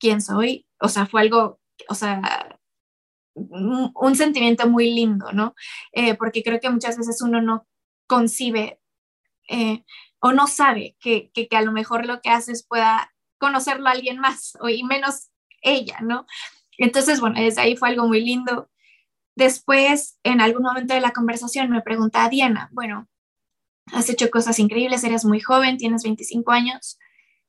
quién 0.00 0.20
soy, 0.20 0.66
o 0.80 0.88
sea, 0.88 1.06
fue 1.06 1.20
algo, 1.20 1.60
o 1.88 1.94
sea, 1.94 2.49
un, 3.34 4.16
sentimiento 4.16 4.68
muy 4.68 4.92
lindo, 4.92 5.32
¿no? 5.32 5.54
Eh, 5.92 6.14
porque 6.14 6.42
creo 6.42 6.60
que 6.60 6.70
muchas 6.70 6.96
veces 6.96 7.22
uno 7.22 7.40
no 7.40 7.66
concibe 8.06 8.80
eh, 9.48 9.84
o 10.20 10.32
no 10.32 10.46
sabe 10.46 10.96
que, 11.00 11.30
que, 11.32 11.48
a 11.56 11.62
lo 11.62 11.72
mejor 11.72 12.06
lo 12.06 12.20
que 12.20 12.30
haces 12.30 12.66
pueda 12.66 13.12
conocerlo 13.38 13.88
a 13.88 13.92
alguien 13.92 14.18
más, 14.18 14.56
o, 14.60 14.68
y 14.68 14.82
menos 14.82 15.30
ella, 15.62 15.98
¿no? 16.02 16.26
Entonces, 16.78 17.20
bueno, 17.20 17.40
desde 17.40 17.60
ahí 17.60 17.76
fue 17.76 17.90
algo 17.90 18.06
muy 18.06 18.20
lindo. 18.24 18.70
Después, 19.36 20.18
en 20.22 20.40
algún 20.40 20.62
momento 20.62 20.94
de 20.94 21.00
la 21.00 21.12
conversación, 21.12 21.70
me 21.70 21.82
pregunta 21.82 22.28
Diana, 22.28 22.68
bueno, 22.72 23.08
has 23.92 24.08
hecho 24.08 24.30
cosas 24.30 24.58
increíbles, 24.58 25.04
eres 25.04 25.24
muy 25.24 25.40
joven, 25.40 25.76
tienes 25.76 26.02
25 26.02 26.52
años, 26.52 26.98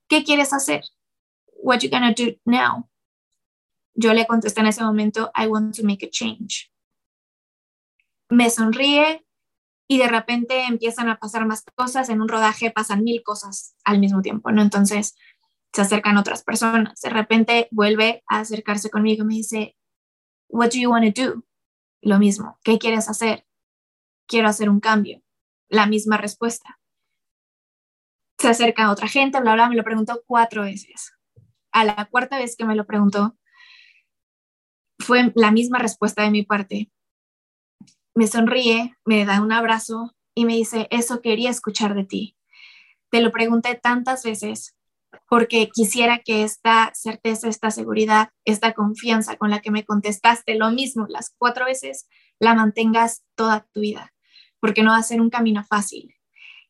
¿qué 0.08 0.24
quieres 0.24 0.54
hacer? 0.54 0.82
What 1.64 1.80
you 1.80 1.90
gonna 1.90 2.14
do 2.14 2.38
now? 2.46 2.91
Yo 3.94 4.14
le 4.14 4.26
contesté 4.26 4.62
en 4.62 4.68
ese 4.68 4.84
momento, 4.84 5.32
I 5.36 5.48
want 5.48 5.76
to 5.76 5.84
make 5.84 6.06
a 6.06 6.10
change. 6.10 6.72
Me 8.30 8.50
sonríe 8.50 9.26
y 9.88 9.98
de 9.98 10.08
repente 10.08 10.64
empiezan 10.64 11.10
a 11.10 11.18
pasar 11.18 11.46
más 11.46 11.64
cosas. 11.76 12.10
En 12.10 12.22
un 12.22 12.30
rodaje 12.30 12.72
pasan 12.72 13.04
mil 13.04 13.24
cosas 13.24 13.76
al 13.84 14.00
mismo 14.00 14.22
tiempo, 14.22 14.52
¿no? 14.52 14.62
Entonces 14.62 15.16
se 15.74 15.82
acercan 15.82 16.18
otras 16.18 16.44
personas. 16.44 17.02
De 17.02 17.10
repente 17.10 17.68
vuelve 17.72 18.24
a 18.28 18.40
acercarse 18.40 18.90
conmigo 18.90 19.24
y 19.24 19.28
me 19.28 19.34
dice, 19.36 19.76
What 20.48 20.72
do 20.72 20.80
you 20.80 20.90
want 20.90 21.16
to 21.16 21.22
do? 21.22 21.44
Lo 22.02 22.20
mismo, 22.20 22.58
¿qué 22.64 22.78
quieres 22.78 23.10
hacer? 23.10 23.46
Quiero 24.28 24.48
hacer 24.48 24.70
un 24.70 24.80
cambio. 24.80 25.22
La 25.70 25.86
misma 25.86 26.18
respuesta. 26.18 26.80
Se 28.38 28.50
acerca 28.50 28.86
a 28.86 28.92
otra 28.92 29.08
gente, 29.08 29.40
bla, 29.40 29.54
bla, 29.54 29.70
me 29.70 29.76
lo 29.76 29.84
preguntó 29.84 30.24
cuatro 30.26 30.64
veces. 30.64 31.14
A 31.72 31.86
la 31.86 32.06
cuarta 32.10 32.38
vez 32.38 32.56
que 32.58 32.66
me 32.66 32.76
lo 32.76 32.86
preguntó, 32.86 33.38
fue 35.02 35.32
la 35.36 35.52
misma 35.52 35.80
respuesta 35.80 36.24
de 36.24 36.32
mi 36.32 36.44
parte. 36.44 36.90
Me 38.14 38.28
sonríe, 38.28 38.96
me 39.06 39.26
da 39.26 39.42
un 39.42 39.52
abrazo 39.52 40.16
y 40.34 40.46
me 40.46 40.56
dice, 40.56 40.88
eso 40.92 41.22
quería 41.22 41.50
escuchar 41.50 41.96
de 41.96 42.06
ti. 42.06 42.38
Te 43.10 43.22
lo 43.22 43.32
pregunté 43.32 43.76
tantas 43.76 44.24
veces 44.24 44.76
porque 45.28 45.70
quisiera 45.70 46.20
que 46.20 46.44
esta 46.44 46.92
certeza, 46.94 47.48
esta 47.48 47.72
seguridad, 47.72 48.30
esta 48.46 48.74
confianza 48.74 49.38
con 49.38 49.50
la 49.50 49.62
que 49.62 49.72
me 49.72 49.86
contestaste 49.86 50.56
lo 50.56 50.72
mismo 50.72 51.06
las 51.10 51.34
cuatro 51.38 51.66
veces, 51.66 52.08
la 52.40 52.54
mantengas 52.54 53.24
toda 53.36 53.68
tu 53.74 53.82
vida, 53.82 54.14
porque 54.60 54.84
no 54.84 54.92
va 54.92 54.98
a 54.98 55.04
ser 55.04 55.22
un 55.22 55.30
camino 55.30 55.64
fácil. 55.64 56.16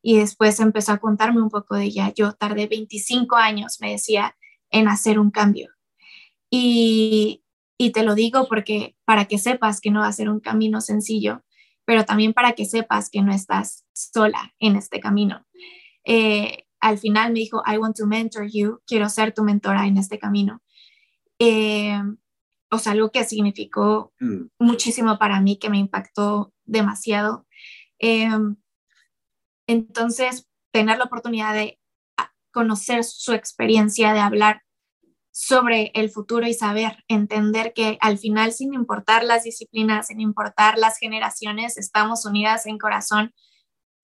Y 0.01 0.17
después 0.17 0.59
empezó 0.59 0.93
a 0.93 0.97
contarme 0.97 1.41
un 1.41 1.49
poco 1.49 1.75
de 1.75 1.85
ella. 1.85 2.11
Yo 2.15 2.33
tardé 2.33 2.67
25 2.67 3.35
años, 3.35 3.77
me 3.79 3.91
decía, 3.91 4.35
en 4.71 4.87
hacer 4.87 5.19
un 5.19 5.29
cambio. 5.29 5.69
Y 6.49 7.43
y 7.81 7.91
te 7.91 8.03
lo 8.03 8.13
digo 8.13 8.47
porque 8.47 8.95
para 9.05 9.25
que 9.25 9.39
sepas 9.39 9.81
que 9.81 9.89
no 9.89 10.01
va 10.01 10.07
a 10.07 10.13
ser 10.13 10.29
un 10.29 10.39
camino 10.39 10.81
sencillo, 10.81 11.43
pero 11.83 12.05
también 12.05 12.31
para 12.31 12.53
que 12.53 12.65
sepas 12.65 13.09
que 13.09 13.23
no 13.23 13.33
estás 13.33 13.87
sola 13.91 14.53
en 14.59 14.75
este 14.75 14.99
camino. 14.99 15.47
Eh, 16.05 16.67
al 16.79 16.99
final 16.99 17.33
me 17.33 17.39
dijo, 17.39 17.63
I 17.65 17.79
want 17.79 17.97
to 17.97 18.05
mentor 18.05 18.47
you, 18.47 18.81
quiero 18.85 19.09
ser 19.09 19.33
tu 19.33 19.41
mentora 19.43 19.87
en 19.87 19.97
este 19.97 20.19
camino. 20.19 20.61
Eh, 21.39 21.99
o 22.69 22.77
sea, 22.77 22.91
algo 22.91 23.09
que 23.09 23.23
significó 23.23 24.13
mm. 24.19 24.49
muchísimo 24.59 25.17
para 25.17 25.41
mí, 25.41 25.57
que 25.57 25.71
me 25.71 25.79
impactó 25.79 26.53
demasiado. 26.65 27.47
Eh, 27.97 28.29
entonces, 29.65 30.47
tener 30.71 30.99
la 30.99 31.05
oportunidad 31.05 31.55
de 31.55 31.79
conocer 32.51 33.03
su 33.03 33.33
experiencia, 33.33 34.13
de 34.13 34.19
hablar 34.19 34.61
sobre 35.31 35.91
el 35.95 36.09
futuro 36.09 36.47
y 36.47 36.53
saber, 36.53 37.03
entender 37.07 37.73
que 37.73 37.97
al 38.01 38.17
final, 38.17 38.51
sin 38.51 38.73
importar 38.73 39.23
las 39.23 39.43
disciplinas, 39.43 40.07
sin 40.07 40.19
importar 40.19 40.77
las 40.77 40.97
generaciones, 40.97 41.77
estamos 41.77 42.25
unidas 42.25 42.65
en 42.65 42.77
corazón 42.77 43.33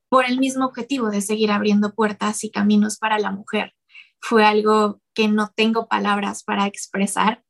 por 0.09 0.25
el 0.25 0.39
mismo 0.39 0.65
objetivo 0.65 1.09
de 1.09 1.21
seguir 1.21 1.51
abriendo 1.51 1.93
puertas 1.93 2.43
y 2.43 2.51
caminos 2.51 2.97
para 2.97 3.19
la 3.19 3.31
mujer. 3.31 3.73
Fue 4.19 4.45
algo 4.45 5.01
que 5.13 5.27
no 5.27 5.51
tengo 5.55 5.87
palabras 5.87 6.43
para 6.43 6.65
expresar. 6.65 7.43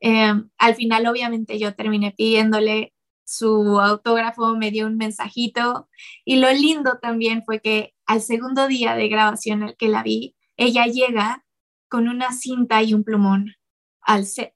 Eh, 0.00 0.32
al 0.58 0.74
final, 0.76 1.06
obviamente, 1.06 1.58
yo 1.58 1.74
terminé 1.74 2.12
pidiéndole 2.16 2.94
su 3.24 3.80
autógrafo, 3.80 4.56
me 4.56 4.70
dio 4.70 4.86
un 4.86 4.96
mensajito 4.96 5.88
y 6.24 6.36
lo 6.36 6.52
lindo 6.52 6.98
también 7.02 7.42
fue 7.44 7.60
que 7.60 7.92
al 8.06 8.22
segundo 8.22 8.68
día 8.68 8.94
de 8.94 9.08
grabación 9.08 9.64
al 9.64 9.76
que 9.76 9.88
la 9.88 10.04
vi, 10.04 10.36
ella 10.56 10.86
llega 10.86 11.44
con 11.88 12.08
una 12.08 12.32
cinta 12.32 12.82
y 12.82 12.94
un 12.94 13.04
plumón 13.04 13.54
al 14.00 14.26
set. 14.26 14.52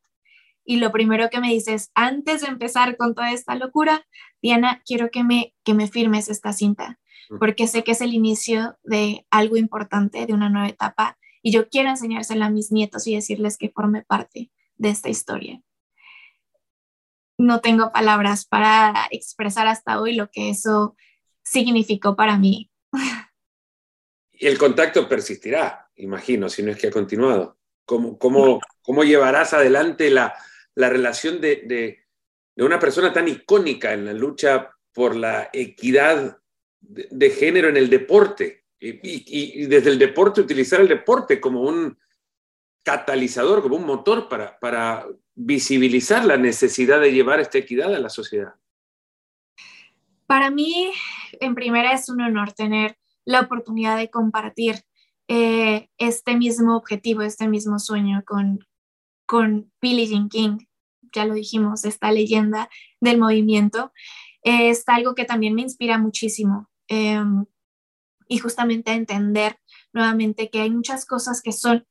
y 0.64 0.76
lo 0.76 0.92
primero 0.92 1.30
que 1.30 1.40
me 1.40 1.48
dices, 1.48 1.90
antes 1.94 2.42
de 2.42 2.48
empezar 2.48 2.96
con 2.96 3.14
toda 3.14 3.32
esta 3.32 3.56
locura, 3.56 4.06
Diana, 4.40 4.82
quiero 4.86 5.10
que 5.10 5.24
me, 5.24 5.54
que 5.64 5.74
me 5.74 5.88
firmes 5.88 6.28
esta 6.28 6.52
cinta, 6.52 6.98
porque 7.38 7.66
sé 7.66 7.82
que 7.82 7.92
es 7.92 8.00
el 8.00 8.14
inicio 8.14 8.78
de 8.84 9.26
algo 9.30 9.56
importante, 9.56 10.26
de 10.26 10.32
una 10.32 10.48
nueva 10.48 10.68
etapa, 10.68 11.18
y 11.42 11.52
yo 11.52 11.68
quiero 11.68 11.88
enseñársela 11.88 12.46
a 12.46 12.50
mis 12.50 12.70
nietos 12.70 13.06
y 13.06 13.14
decirles 13.14 13.56
que 13.56 13.70
forme 13.70 14.02
parte 14.02 14.50
de 14.76 14.90
esta 14.90 15.08
historia. 15.08 15.60
No 17.38 17.60
tengo 17.60 17.92
palabras 17.92 18.44
para 18.44 19.08
expresar 19.10 19.66
hasta 19.66 20.00
hoy 20.00 20.14
lo 20.14 20.30
que 20.30 20.50
eso 20.50 20.94
significó 21.42 22.14
para 22.14 22.36
mí. 22.36 22.70
Y 24.32 24.46
el 24.46 24.58
contacto 24.58 25.08
persistirá, 25.08 25.89
imagino, 26.00 26.48
si 26.48 26.62
no 26.62 26.70
es 26.70 26.78
que 26.78 26.88
ha 26.88 26.90
continuado. 26.90 27.56
¿Cómo, 27.84 28.18
cómo, 28.18 28.60
cómo 28.82 29.04
llevarás 29.04 29.52
adelante 29.52 30.10
la, 30.10 30.34
la 30.74 30.88
relación 30.88 31.40
de, 31.40 31.62
de, 31.66 32.64
una 32.64 32.78
persona 32.78 33.12
tan 33.12 33.26
icónica 33.26 33.92
en 33.92 34.04
la 34.04 34.12
lucha 34.12 34.70
por 34.92 35.16
la 35.16 35.50
equidad 35.52 36.38
de, 36.80 37.30
género 37.30 37.68
en 37.68 37.76
el 37.76 37.90
deporte? 37.90 38.64
Y, 38.78 39.62
y, 39.62 39.66
desde 39.66 39.90
el 39.90 39.98
deporte 39.98 40.40
utilizar 40.40 40.80
el 40.80 40.88
deporte 40.88 41.40
como 41.40 41.62
un 41.62 41.98
catalizador, 42.82 43.62
como 43.62 43.76
un 43.76 43.84
motor 43.84 44.28
para, 44.28 44.58
para 44.58 45.06
visibilizar 45.34 46.24
la 46.24 46.36
necesidad 46.36 47.00
de 47.00 47.12
llevar 47.12 47.40
esta 47.40 47.58
equidad 47.58 47.94
a 47.94 47.98
la 47.98 48.08
sociedad. 48.08 48.54
Para 50.26 50.50
mí, 50.50 50.92
en 51.40 51.54
primera, 51.54 51.92
es 51.92 52.08
un 52.08 52.20
honor 52.20 52.52
tener 52.52 52.96
la 53.24 53.40
oportunidad 53.40 53.96
de 53.96 54.10
compartir 54.10 54.76
eh, 55.32 55.88
este 55.96 56.36
mismo 56.36 56.76
objetivo, 56.76 57.22
este 57.22 57.46
mismo 57.46 57.78
sueño 57.78 58.24
con, 58.26 58.66
con 59.26 59.70
Billie 59.80 60.08
Jean 60.08 60.28
King, 60.28 60.58
ya 61.14 61.24
lo 61.24 61.34
dijimos, 61.34 61.84
esta 61.84 62.10
leyenda 62.10 62.68
del 63.00 63.16
movimiento, 63.16 63.92
es 64.42 64.82
algo 64.88 65.14
que 65.14 65.24
también 65.24 65.54
me 65.54 65.62
inspira 65.62 65.98
muchísimo. 65.98 66.68
Em, 66.88 67.44
y 68.26 68.38
justamente 68.38 68.90
entender 68.90 69.56
nuevamente 69.92 70.50
que 70.50 70.62
hay 70.62 70.70
muchas 70.70 71.06
cosas 71.06 71.42
que 71.42 71.52
son 71.52 71.86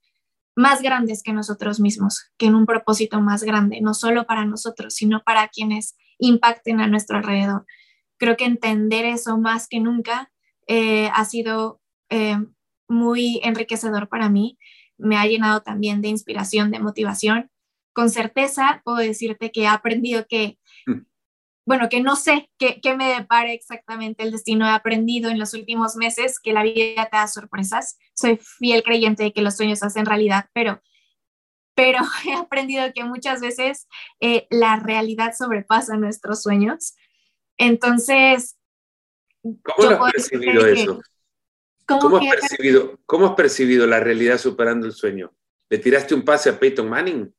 más 0.53 0.81
grandes 0.81 1.23
que 1.23 1.31
nosotros 1.31 1.79
mismos, 1.79 2.33
que 2.37 2.47
en 2.47 2.55
un 2.55 2.65
propósito 2.65 3.21
más 3.21 3.43
grande, 3.43 3.79
no 3.79 3.93
solo 3.93 4.25
para 4.25 4.43
nosotros, 4.43 4.95
sino 4.95 5.23
para 5.23 5.47
quienes 5.47 5.95
impacten 6.17 6.81
a 6.81 6.87
nuestro 6.87 7.15
alrededor. 7.15 7.65
Creo 8.17 8.35
que 8.35 8.43
entender 8.43 9.05
eso 9.05 9.37
más 9.37 9.69
que 9.69 9.79
nunca 9.79 10.29
eh, 10.67 11.09
ha 11.13 11.23
sido 11.23 11.79
eh, 12.09 12.35
muy 12.89 13.39
enriquecedor 13.43 14.09
para 14.09 14.29
mí. 14.29 14.57
Me 14.97 15.17
ha 15.17 15.25
llenado 15.25 15.61
también 15.61 16.01
de 16.01 16.09
inspiración, 16.09 16.71
de 16.71 16.79
motivación. 16.79 17.49
Con 17.93 18.09
certeza 18.09 18.81
puedo 18.83 18.97
decirte 18.97 19.51
que 19.51 19.61
he 19.61 19.67
aprendido 19.67 20.25
que, 20.27 20.59
mm. 20.85 21.05
bueno, 21.65 21.87
que 21.87 22.01
no 22.01 22.15
sé 22.15 22.49
qué, 22.57 22.81
qué 22.81 22.95
me 22.95 23.13
depare 23.13 23.53
exactamente 23.53 24.23
el 24.23 24.31
destino. 24.31 24.65
He 24.65 24.71
aprendido 24.71 25.29
en 25.29 25.39
los 25.39 25.53
últimos 25.53 25.95
meses 25.95 26.39
que 26.39 26.51
la 26.51 26.63
vida 26.63 27.07
te 27.09 27.17
da 27.17 27.27
sorpresas. 27.27 27.97
Soy 28.13 28.39
fiel 28.41 28.83
creyente 28.83 29.23
de 29.23 29.33
que 29.33 29.41
los 29.41 29.55
sueños 29.55 29.83
hacen 29.83 30.05
realidad, 30.05 30.49
pero 30.53 30.81
pero 31.79 31.99
he 32.27 32.33
aprendido 32.33 32.91
que 32.93 33.05
muchas 33.05 33.39
veces 33.39 33.87
eh, 34.19 34.47
la 34.49 34.75
realidad 34.75 35.33
sobrepasa 35.37 35.95
nuestros 35.95 36.41
sueños. 36.41 36.95
Entonces, 37.57 38.57
¿Cómo 39.41 40.05
has 40.05 40.11
percibido 40.13 40.65
eso? 40.65 41.01
¿Cómo, 41.97 42.17
has 42.17 42.25
percibido, 42.27 42.99
¿Cómo 43.05 43.25
has 43.27 43.33
percibido 43.33 43.87
la 43.87 43.99
realidad 43.99 44.37
superando 44.37 44.85
el 44.85 44.93
sueño? 44.93 45.33
¿Le 45.69 45.79
tiraste 45.79 46.13
un 46.13 46.23
pase 46.23 46.49
a 46.49 46.59
Peyton 46.59 46.87
Manning? 46.87 47.33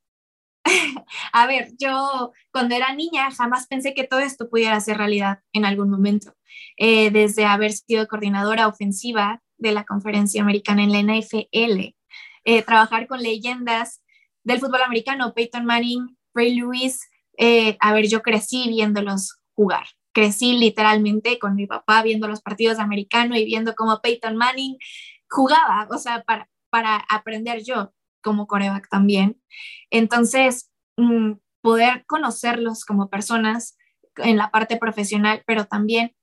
a 1.33 1.47
ver, 1.47 1.69
yo 1.79 2.33
cuando 2.53 2.75
era 2.75 2.95
niña 2.95 3.31
jamás 3.31 3.67
pensé 3.69 3.95
que 3.95 4.05
todo 4.05 4.21
esto 4.21 4.49
pudiera 4.51 4.81
ser 4.81 4.99
realidad 4.99 5.41
en 5.53 5.65
algún 5.65 5.89
momento. 5.89 6.35
Eh, 6.77 7.11
desde 7.11 7.45
haber 7.45 7.73
sido 7.73 8.09
coordinadora 8.09 8.67
ofensiva 8.67 9.41
de 9.57 9.73
la 9.73 9.85
conferencia 9.85 10.43
americana 10.43 10.83
en 10.83 10.93
la 10.93 11.01
NFL, 11.01 11.95
eh, 12.45 12.63
trabajar 12.63 13.07
con 13.07 13.23
leyendas 13.23 14.03
del 14.43 14.59
fútbol 14.59 14.83
americano, 14.83 15.33
Peyton 15.35 15.65
Manning, 15.65 16.17
Ray 16.35 16.55
Lewis, 16.55 17.01
eh, 17.37 17.77
a 17.81 17.93
ver, 17.93 18.09
yo 18.09 18.23
crecí 18.23 18.69
viéndolos 18.69 19.39
jugar 19.55 19.87
crecí 20.13 20.57
literalmente 20.59 21.39
con 21.39 21.55
mi 21.55 21.67
papá 21.67 22.03
viendo 22.03 22.29
los 22.29 22.41
partidos 22.41 22.79
americanos 22.79 23.39
y 23.39 23.45
viendo 23.45 23.75
cómo 23.75 24.01
Peyton 24.01 24.37
Manning 24.37 24.77
jugaba, 25.29 25.87
o 25.91 25.99
sea, 25.99 26.23
para, 26.23 26.49
para 26.71 26.97
aprender 27.09 27.63
yo 27.63 27.93
como 28.23 28.47
coreback 28.47 28.89
también. 28.89 29.41
Entonces, 29.91 30.71
mm, 30.97 31.35
poder 31.63 32.05
conocerlos 32.07 32.85
como 32.85 33.09
personas 33.09 33.77
en 34.17 34.37
la 34.37 34.51
parte 34.51 34.77
profesional, 34.77 35.43
pero 35.47 35.67
también 35.67 36.15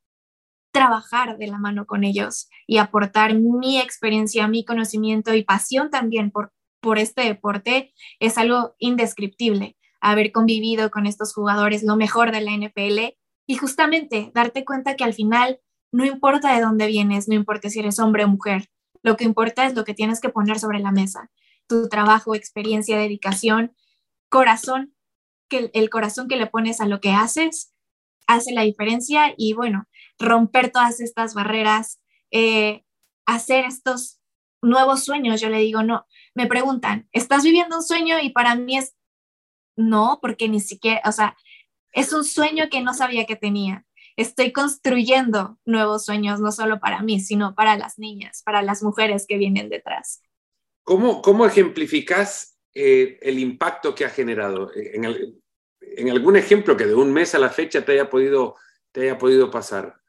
trabajar 0.71 1.37
de 1.37 1.47
la 1.47 1.57
mano 1.57 1.85
con 1.85 2.03
ellos 2.03 2.49
y 2.67 2.77
aportar 2.77 3.33
mi 3.35 3.79
experiencia, 3.79 4.47
mi 4.47 4.65
conocimiento 4.65 5.33
y 5.33 5.43
pasión 5.43 5.89
también 5.89 6.29
por, 6.29 6.51
por 6.81 6.99
este 6.99 7.23
deporte 7.23 7.93
es 8.19 8.37
algo 8.37 8.75
indescriptible. 8.77 9.77
Haber 10.01 10.31
convivido 10.31 10.91
con 10.91 11.07
estos 11.07 11.33
jugadores, 11.33 11.83
lo 11.83 11.95
mejor 11.95 12.31
de 12.31 12.41
la 12.41 12.51
NFL 12.51 13.17
y 13.47 13.55
justamente 13.55 14.31
darte 14.35 14.65
cuenta 14.65 14.95
que 14.95 15.03
al 15.03 15.13
final 15.13 15.59
no 15.91 16.05
importa 16.05 16.53
de 16.53 16.61
dónde 16.61 16.85
vienes, 16.85 17.27
no 17.27 17.33
importa 17.33 17.69
si 17.69 17.79
eres 17.79 17.97
hombre 17.99 18.25
o 18.25 18.27
mujer, 18.27 18.69
lo 19.01 19.15
que 19.15 19.23
importa 19.23 19.65
es 19.65 19.73
lo 19.73 19.85
que 19.85 19.93
tienes 19.93 20.19
que 20.19 20.29
poner 20.29 20.59
sobre 20.59 20.79
la 20.79 20.91
mesa, 20.91 21.31
tu 21.65 21.87
trabajo, 21.87 22.35
experiencia, 22.35 22.97
dedicación, 22.97 23.73
corazón, 24.29 24.93
el 25.49 25.89
corazón 25.89 26.27
que 26.27 26.35
le 26.35 26.47
pones 26.47 26.81
a 26.81 26.87
lo 26.87 26.99
que 26.99 27.11
haces 27.11 27.73
hace 28.27 28.51
la 28.53 28.63
diferencia 28.63 29.33
y 29.37 29.53
bueno, 29.53 29.87
romper 30.19 30.71
todas 30.71 30.99
estas 30.99 31.33
barreras, 31.33 32.01
eh, 32.31 32.83
hacer 33.25 33.65
estos 33.65 34.19
nuevos 34.61 35.05
sueños, 35.05 35.39
yo 35.39 35.49
le 35.49 35.59
digo, 35.59 35.81
no, 35.83 36.05
me 36.35 36.47
preguntan, 36.47 37.07
¿estás 37.13 37.43
viviendo 37.43 37.77
un 37.77 37.83
sueño? 37.83 38.19
Y 38.21 38.31
para 38.31 38.55
mí 38.55 38.77
es, 38.77 38.95
no, 39.77 40.19
porque 40.21 40.49
ni 40.49 40.59
siquiera, 40.59 41.01
o 41.05 41.11
sea, 41.11 41.37
es 41.91 42.13
un 42.13 42.23
sueño 42.23 42.65
que 42.69 42.81
no 42.81 42.93
sabía 42.93 43.25
que 43.25 43.35
tenía. 43.35 43.85
Estoy 44.15 44.51
construyendo 44.51 45.59
nuevos 45.65 46.05
sueños, 46.05 46.39
no 46.39 46.51
solo 46.51 46.79
para 46.79 47.03
mí, 47.03 47.19
sino 47.19 47.53
para 47.53 47.77
las 47.77 47.99
niñas, 47.99 48.41
para 48.43 48.63
las 48.63 48.81
mujeres 48.81 49.25
que 49.27 49.37
vienen 49.37 49.69
detrás. 49.69 50.23
¿Cómo, 50.83 51.21
cómo 51.21 51.45
ejemplificás 51.45 52.57
eh, 52.73 53.19
el 53.21 53.37
impacto 53.37 53.93
que 53.93 54.05
ha 54.05 54.09
generado? 54.09 54.71
En, 54.73 55.05
en, 55.81 56.09
algún 56.09 56.35
ejemplo 56.35 56.75
que 56.75 56.85
de 56.85 56.95
un 56.95 57.13
mes 57.13 57.35
a 57.35 57.39
la 57.39 57.49
fecha 57.49 57.85
te 57.85 57.91
haya 57.91 58.09
podido, 58.09 58.55
te 58.91 59.01
haya 59.01 59.17
podido 59.17 59.51
pasar. 59.51 60.01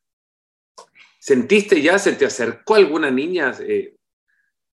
¿Sentiste 1.18 1.82
ya, 1.82 1.98
se 1.98 2.12
te 2.12 2.24
acercó 2.24 2.76
alguna 2.76 3.10
niña? 3.10 3.52
Eh, 3.60 3.96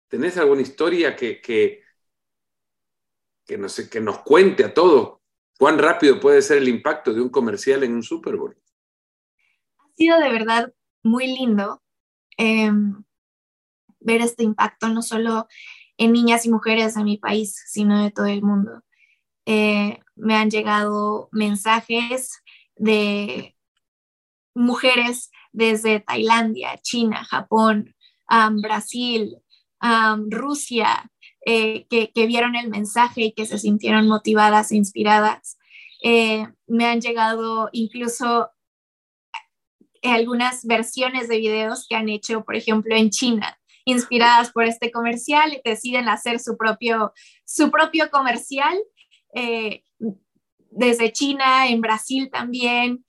¿Tenés 0.07 0.37
alguna 0.37 0.61
historia 0.61 1.15
que, 1.15 1.41
que, 1.41 1.83
que, 3.45 3.59
que 3.91 4.01
nos 4.01 4.19
cuente 4.19 4.63
a 4.63 4.73
todos 4.73 5.19
¿Cuán 5.57 5.79
rápido 5.79 6.19
puede 6.19 6.41
ser 6.41 6.57
el 6.57 6.67
impacto 6.67 7.13
de 7.13 7.21
un 7.21 7.29
comercial 7.29 7.83
en 7.83 7.93
un 7.93 8.03
Super 8.03 8.35
Bowl? 8.35 8.57
Ha 9.79 9.95
sido 9.95 10.19
de 10.19 10.29
verdad 10.29 10.73
muy 11.03 11.27
lindo 11.27 11.81
em, 12.37 13.03
ver 13.99 14.21
este 14.21 14.43
impacto, 14.43 14.89
no 14.89 15.01
solo 15.01 15.47
en 15.97 16.11
niñas 16.11 16.45
y 16.45 16.49
mujeres 16.49 16.95
de 16.95 17.03
mi 17.03 17.17
país, 17.17 17.63
sino 17.67 18.03
de 18.03 18.11
todo 18.11 18.25
el 18.25 18.41
mundo. 18.41 18.83
Eh, 19.45 19.99
me 20.15 20.35
han 20.35 20.49
llegado 20.49 21.29
mensajes 21.31 22.41
de 22.75 23.55
mujeres 24.53 25.31
desde 25.53 26.01
Tailandia, 26.01 26.77
China, 26.81 27.23
Japón, 27.23 27.95
Brasil, 28.61 29.37
Rusia, 30.29 31.11
eh, 31.47 31.85
que, 31.89 32.25
vieron 32.25 32.55
el 32.55 32.69
mensaje 32.69 33.21
y 33.21 33.31
que 33.33 33.45
se 33.45 33.59
sintieron 33.59 34.07
motivadas 34.07 34.71
e 34.71 34.77
inspiradas. 34.77 35.59
Eh, 36.03 36.47
me 36.65 36.87
han 36.87 37.01
llegado 37.01 37.69
incluso 37.71 38.49
eh, 40.01 40.09
algunas 40.09 40.65
versiones 40.65 41.27
de 41.27 41.37
videos 41.37 41.85
que 41.87 41.95
han 41.95 42.09
hecho, 42.09 42.43
por 42.43 42.55
ejemplo, 42.55 42.95
en 42.95 43.11
China, 43.11 43.59
inspiradas 43.85 44.51
por 44.51 44.65
este 44.65 44.91
comercial 44.91 45.53
y 45.53 45.61
deciden 45.63 46.09
hacer 46.09 46.39
su 46.39 46.57
propio, 46.57 47.13
su 47.45 47.69
propio 47.69 48.09
comercial. 48.09 48.75
desde 50.71 51.11
China, 51.13 51.67
en 51.67 51.79
Brasil 51.79 52.29
también, 52.31 53.05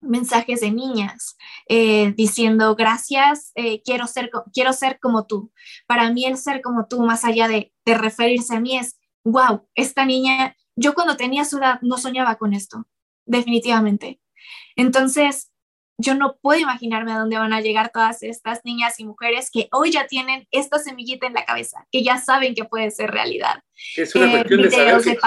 mensajes 0.00 0.60
de 0.60 0.70
niñas 0.70 1.36
eh, 1.68 2.12
diciendo 2.16 2.74
gracias, 2.74 3.52
eh, 3.54 3.82
quiero, 3.82 4.06
ser, 4.06 4.30
quiero 4.52 4.72
ser 4.72 4.98
como 4.98 5.26
tú. 5.26 5.52
Para 5.86 6.10
mí 6.10 6.24
el 6.24 6.36
ser 6.36 6.62
como 6.62 6.86
tú, 6.86 7.02
más 7.02 7.24
allá 7.24 7.48
de, 7.48 7.72
de, 7.84 7.94
referirse 7.98 8.56
a 8.56 8.60
mí, 8.60 8.78
es, 8.78 8.98
wow, 9.24 9.68
esta 9.74 10.04
niña, 10.04 10.56
yo 10.76 10.94
cuando 10.94 11.16
tenía 11.16 11.44
su 11.44 11.58
edad 11.58 11.80
no 11.82 11.98
soñaba 11.98 12.36
con 12.36 12.54
esto, 12.54 12.86
definitivamente. 13.26 14.20
Entonces, 14.76 15.50
yo 16.00 16.14
no 16.14 16.38
puedo 16.40 16.60
imaginarme 16.60 17.12
a 17.12 17.18
dónde 17.18 17.38
van 17.38 17.52
a 17.52 17.60
llegar 17.60 17.90
todas 17.92 18.22
estas 18.22 18.64
niñas 18.64 18.98
y 18.98 19.04
mujeres 19.04 19.50
que 19.52 19.68
hoy 19.70 19.92
ya 19.92 20.06
tienen 20.06 20.48
esta 20.50 20.78
semillita 20.78 21.26
en 21.26 21.34
la 21.34 21.44
cabeza, 21.44 21.86
que 21.92 22.02
ya 22.02 22.18
saben 22.18 22.54
que 22.54 22.64
puede 22.64 22.90
ser 22.90 23.10
realidad. 23.10 23.62
Es 23.96 24.14
una 24.14 24.26
eh, 24.26 24.30
cuestión 24.30 24.62
de 24.62 24.70
saber 24.70 25.02
que 25.02 25.18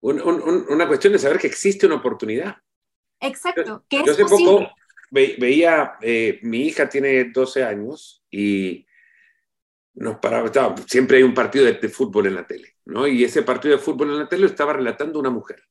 una 0.00 0.86
cuestión 0.86 1.12
de 1.12 1.18
saber 1.18 1.38
que 1.38 1.48
existe 1.48 1.86
una 1.86 1.96
oportunidad. 1.96 2.56
Exacto. 3.20 3.84
yo, 3.90 4.12
hace 4.12 4.24
poco 4.24 4.70
veía, 5.10 5.94
eh, 6.02 6.38
mi 6.42 6.66
hija 6.66 6.88
tiene 6.88 7.24
12 7.24 7.64
años 7.64 8.22
y 8.30 8.86
nos 9.94 10.18
paraba, 10.18 10.76
siempre 10.86 11.16
hay 11.16 11.22
un 11.22 11.34
partido 11.34 11.64
de, 11.64 11.72
de, 11.72 11.88
fútbol 11.88 12.26
en 12.26 12.34
la 12.34 12.46
tele, 12.46 12.76
¿no? 12.84 13.06
Y 13.06 13.24
ese 13.24 13.42
partido 13.42 13.76
de 13.76 13.82
fútbol 13.82 14.10
en 14.10 14.18
la 14.18 14.28
tele 14.28 14.42
lo 14.42 14.48
estaba 14.48 14.74
relatando 14.74 15.18
una 15.18 15.30
mujer. 15.30 15.62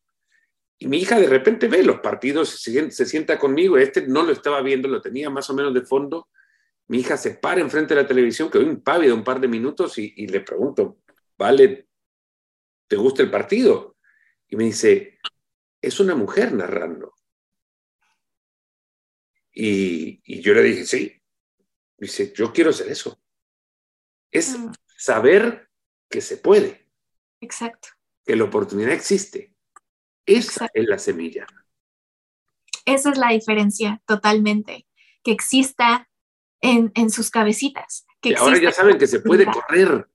Y 0.80 0.88
mi 0.88 0.98
hija 0.98 1.20
de 1.20 1.28
repente 1.28 1.68
ve 1.68 1.84
los 1.84 2.02
partidos, 2.02 2.50
se, 2.50 2.92
se 2.92 3.06
sienta 3.06 3.40
conmigo, 3.40 3.78
este 3.78 4.06
no 4.08 4.24
lo 4.24 4.32
estaba 4.32 4.62
viendo, 4.62 4.88
lo 4.88 5.02
tenía 5.02 5.30
más 5.30 5.50
o 5.50 5.54
menos 5.54 5.74
de 5.74 5.82
fondo. 5.82 6.28
Mi 6.88 7.00
hija 7.00 7.18
se 7.18 7.32
para 7.32 7.62
enfrente 7.62 7.96
de 7.96 8.02
la 8.02 8.08
televisión, 8.08 8.50
quedó 8.50 8.62
impávida 8.64 9.14
un 9.14 9.24
par 9.24 9.40
de 9.40 9.48
minutos 9.48 9.98
y, 9.98 10.14
y 10.16 10.28
le 10.28 10.42
pregunto, 10.42 11.00
¿vale? 11.38 11.88
¿Te 12.88 12.96
gusta 12.96 13.24
el 13.24 13.32
partido? 13.32 13.96
Y 14.48 14.56
me 14.56 14.66
dice, 14.66 15.20
es 15.82 16.00
una 16.00 16.16
mujer 16.16 16.54
narrando. 16.54 17.14
Y, 19.60 20.22
y 20.24 20.42
yo 20.42 20.54
le 20.54 20.62
dije, 20.62 20.86
sí. 20.86 21.20
Dice, 21.98 22.32
yo 22.36 22.54
quiero 22.54 22.70
hacer 22.70 22.90
eso. 22.90 23.20
Es 24.30 24.56
mm. 24.56 24.72
saber 24.96 25.68
que 26.08 26.22
se 26.22 26.38
puede. 26.38 26.86
Exacto. 27.42 27.90
Que 28.24 28.36
la 28.36 28.44
oportunidad 28.44 28.92
existe. 28.92 29.56
Esa 30.28 30.70
es 30.72 30.88
la 30.88 31.00
semilla. 31.00 31.48
Esa 32.86 33.10
es 33.10 33.18
la 33.18 33.30
diferencia 33.30 34.00
totalmente, 34.06 34.86
que 35.24 35.32
exista 35.32 36.08
en, 36.62 37.10
sus 37.10 37.32
cabecitas. 37.32 38.06
Que 38.22 38.36
ahora 38.36 38.60
ya 38.60 38.72
saben 38.72 39.00
que 39.00 39.08
se 39.08 39.22
puede 39.22 39.46
correr 39.52 40.08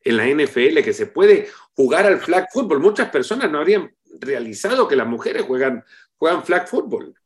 en 0.00 0.16
la 0.16 0.26
NFL, 0.26 0.82
que 0.82 0.94
se 0.94 1.06
puede 1.06 1.50
jugar 1.74 2.06
al 2.06 2.20
flag 2.20 2.46
football. 2.50 2.80
Muchas 2.80 3.10
personas 3.10 3.50
no 3.50 3.58
habrían 3.58 3.94
realizado 4.18 4.88
que 4.88 4.96
las 4.96 5.06
mujeres 5.06 5.42
juegan, 5.42 5.84
juegan 6.16 6.42
flag 6.42 6.66
football. 6.66 7.17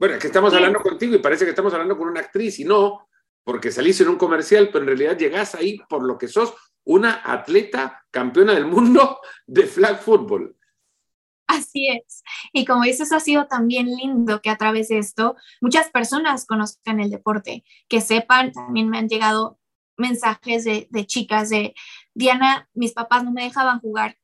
Bueno, 0.00 0.14
es 0.14 0.20
que 0.22 0.28
estamos 0.28 0.54
hablando 0.54 0.80
contigo 0.80 1.14
y 1.14 1.18
parece 1.18 1.44
que 1.44 1.50
estamos 1.50 1.74
hablando 1.74 1.98
con 1.98 2.08
una 2.08 2.20
actriz 2.20 2.58
y 2.58 2.64
no, 2.64 3.06
porque 3.44 3.70
salís 3.70 4.00
en 4.00 4.08
un 4.08 4.16
comercial, 4.16 4.70
pero 4.72 4.80
en 4.80 4.86
realidad 4.86 5.18
llegás 5.18 5.54
ahí 5.54 5.78
por 5.90 6.02
lo 6.02 6.16
que 6.16 6.26
sos 6.26 6.54
una 6.84 7.20
atleta 7.22 8.02
campeona 8.10 8.54
del 8.54 8.64
mundo 8.64 9.20
de 9.46 9.66
flag 9.66 10.00
football. 10.00 10.56
Así 11.46 11.88
es. 11.88 12.22
Y 12.54 12.64
como 12.64 12.84
dices, 12.84 13.12
ha 13.12 13.20
sido 13.20 13.46
también 13.46 13.94
lindo 13.94 14.40
que 14.40 14.48
a 14.48 14.56
través 14.56 14.88
de 14.88 14.96
esto 14.96 15.36
muchas 15.60 15.90
personas 15.90 16.46
conozcan 16.46 16.98
el 17.00 17.10
deporte, 17.10 17.62
que 17.86 18.00
sepan, 18.00 18.52
también 18.52 18.88
me 18.88 18.96
han 18.96 19.08
llegado 19.08 19.58
mensajes 19.98 20.64
de, 20.64 20.88
chicas 21.04 21.50
de, 21.50 21.74
Diana, 22.14 22.70
mis 22.72 22.94
papás 22.94 23.22
no 23.22 23.32
me 23.32 23.42
dejaban 23.44 23.80
jugar 23.80 24.16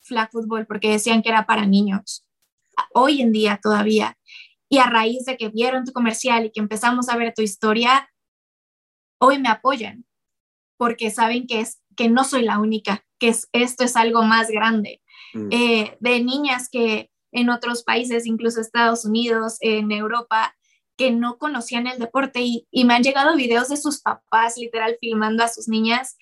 flag 0.00 0.30
football 0.30 0.66
porque 0.66 0.90
decían 0.90 1.20
que 1.20 1.28
era 1.28 1.44
para 1.44 1.66
niños. 1.66 2.24
Hoy 2.94 3.20
en 3.20 3.30
día 3.30 3.60
todavía. 3.62 4.16
Y 4.68 4.78
a 4.78 4.86
raíz 4.86 5.24
de 5.24 5.36
que 5.36 5.48
vieron 5.48 5.84
tu 5.84 5.92
comercial 5.92 6.46
y 6.46 6.52
que 6.52 6.60
empezamos 6.60 7.08
a 7.08 7.16
ver 7.16 7.32
tu 7.34 7.42
historia, 7.42 8.10
hoy 9.18 9.38
me 9.38 9.48
apoyan 9.48 10.04
porque 10.76 11.10
saben 11.10 11.46
que, 11.46 11.60
es, 11.60 11.82
que 11.96 12.08
no 12.08 12.24
soy 12.24 12.42
la 12.42 12.58
única, 12.58 13.04
que 13.18 13.28
es, 13.28 13.48
esto 13.52 13.84
es 13.84 13.96
algo 13.96 14.22
más 14.22 14.48
grande 14.48 15.02
Mm. 15.34 15.48
Eh, 15.50 15.96
de 16.00 16.22
niñas 16.22 16.68
que 16.70 17.10
en 17.32 17.50
otros 17.50 17.82
países, 17.82 18.26
incluso 18.26 18.60
Estados 18.60 19.04
Unidos, 19.04 19.58
en 19.60 19.92
Europa, 19.92 20.54
que 20.96 21.10
no 21.10 21.38
conocían 21.38 21.86
el 21.86 21.98
deporte 21.98 22.40
y, 22.40 22.66
me 22.84 22.94
han 22.94 23.02
llegado 23.02 23.36
videos 23.36 23.68
de 23.68 23.76
sus 23.76 24.00
papás 24.00 24.56
literal 24.56 24.96
filmando 25.00 25.44
a 25.44 25.48
sus 25.48 25.68
niñas 25.68 26.16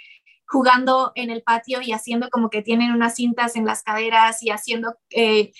jugando 0.48 1.10
en 1.16 1.30
el 1.30 1.42
patio 1.42 1.80
y 1.82 1.90
haciendo 1.90 2.28
como 2.30 2.50
que 2.50 2.62
tienen 2.62 2.92
unas 2.92 3.16
cintas 3.16 3.56
en 3.56 3.64
las 3.64 3.82
caderas 3.82 4.44
y 4.44 4.50
haciendo 4.50 4.94
eh, 5.10 5.52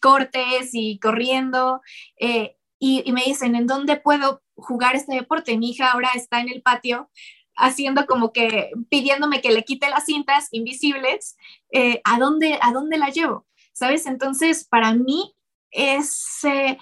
cortes 0.00 0.70
y 0.72 0.98
corriendo. 0.98 1.80
Eh, 2.18 2.56
y, 2.78 3.10
me 3.12 3.22
dicen, 3.24 3.54
¿en 3.54 3.66
dónde 3.66 3.96
puedo 3.96 4.42
jugar 4.56 4.96
este 4.96 5.14
deporte? 5.14 5.56
Mi 5.56 5.70
hija 5.70 5.92
ahora 5.92 6.10
está 6.14 6.40
en 6.40 6.48
el 6.48 6.62
patio 6.62 7.10
haciendo 7.54 8.06
como 8.06 8.32
que 8.32 8.70
pidiéndome 8.88 9.40
que 9.40 9.52
le 9.52 9.62
quite 9.62 9.88
las 9.90 10.06
cintas 10.06 10.48
invisibles, 10.50 11.36
eh, 11.70 12.00
¿a, 12.02 12.18
dónde, 12.18 12.58
¿a 12.60 12.72
dónde 12.72 12.98
la 12.98 13.10
llevo? 13.10 13.46
¿Sabes? 13.72 14.06
Entonces, 14.06 14.66
para 14.66 14.94
mí, 14.94 15.34
ese, 15.70 16.78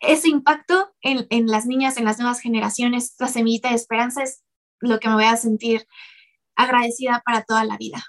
ese 0.00 0.28
impacto 0.28 0.94
en, 1.00 1.26
en, 1.30 1.46
las 1.46 1.66
niñas, 1.66 1.96
en 1.96 2.04
las 2.04 2.18
nuevas 2.18 2.40
generaciones, 2.40 3.04
esta 3.04 3.28
semillita 3.28 3.70
de 3.70 3.76
esperanza 3.76 4.22
es 4.22 4.42
lo 4.80 5.00
que 5.00 5.08
me 5.08 5.14
voy 5.14 5.24
a 5.24 5.36
sentir 5.36 5.86
agradecida 6.56 7.22
para 7.24 7.42
toda 7.42 7.64
la 7.64 7.76
vida. 7.76 8.04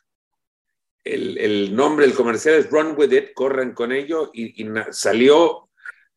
El, 1.05 1.75
nombre 1.75 2.05
del 2.05 2.15
comercial 2.15 2.55
es 2.55 2.69
Run 2.69 2.95
With 2.97 3.13
It, 3.13 3.33
corran 3.33 3.73
con 3.73 3.91
ello, 3.91 4.31
y, 4.33 4.63
y 4.63 4.67
salió 4.91 5.65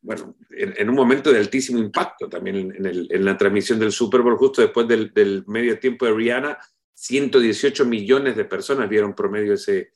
bueno, 0.01 0.35
en, 0.51 0.89
un 0.89 0.95
momento 0.95 1.31
de 1.31 1.39
altísimo 1.39 1.77
impacto 1.77 2.29
también 2.29 2.73
en, 2.75 3.25
la 3.25 3.37
transmisión 3.37 3.79
del 3.79 3.91
Super 3.91 4.21
Bowl, 4.21 4.37
justo 4.37 4.61
después 4.61 4.87
del, 4.87 5.43
medio 5.47 5.77
tiempo 5.77 6.05
de 6.05 6.13
Rihanna, 6.13 6.57
118 6.93 7.85
millones 7.85 8.35
de 8.35 8.45
personas 8.45 8.89
vieron 8.89 9.13
promedio 9.13 9.53
ese, 9.53 9.93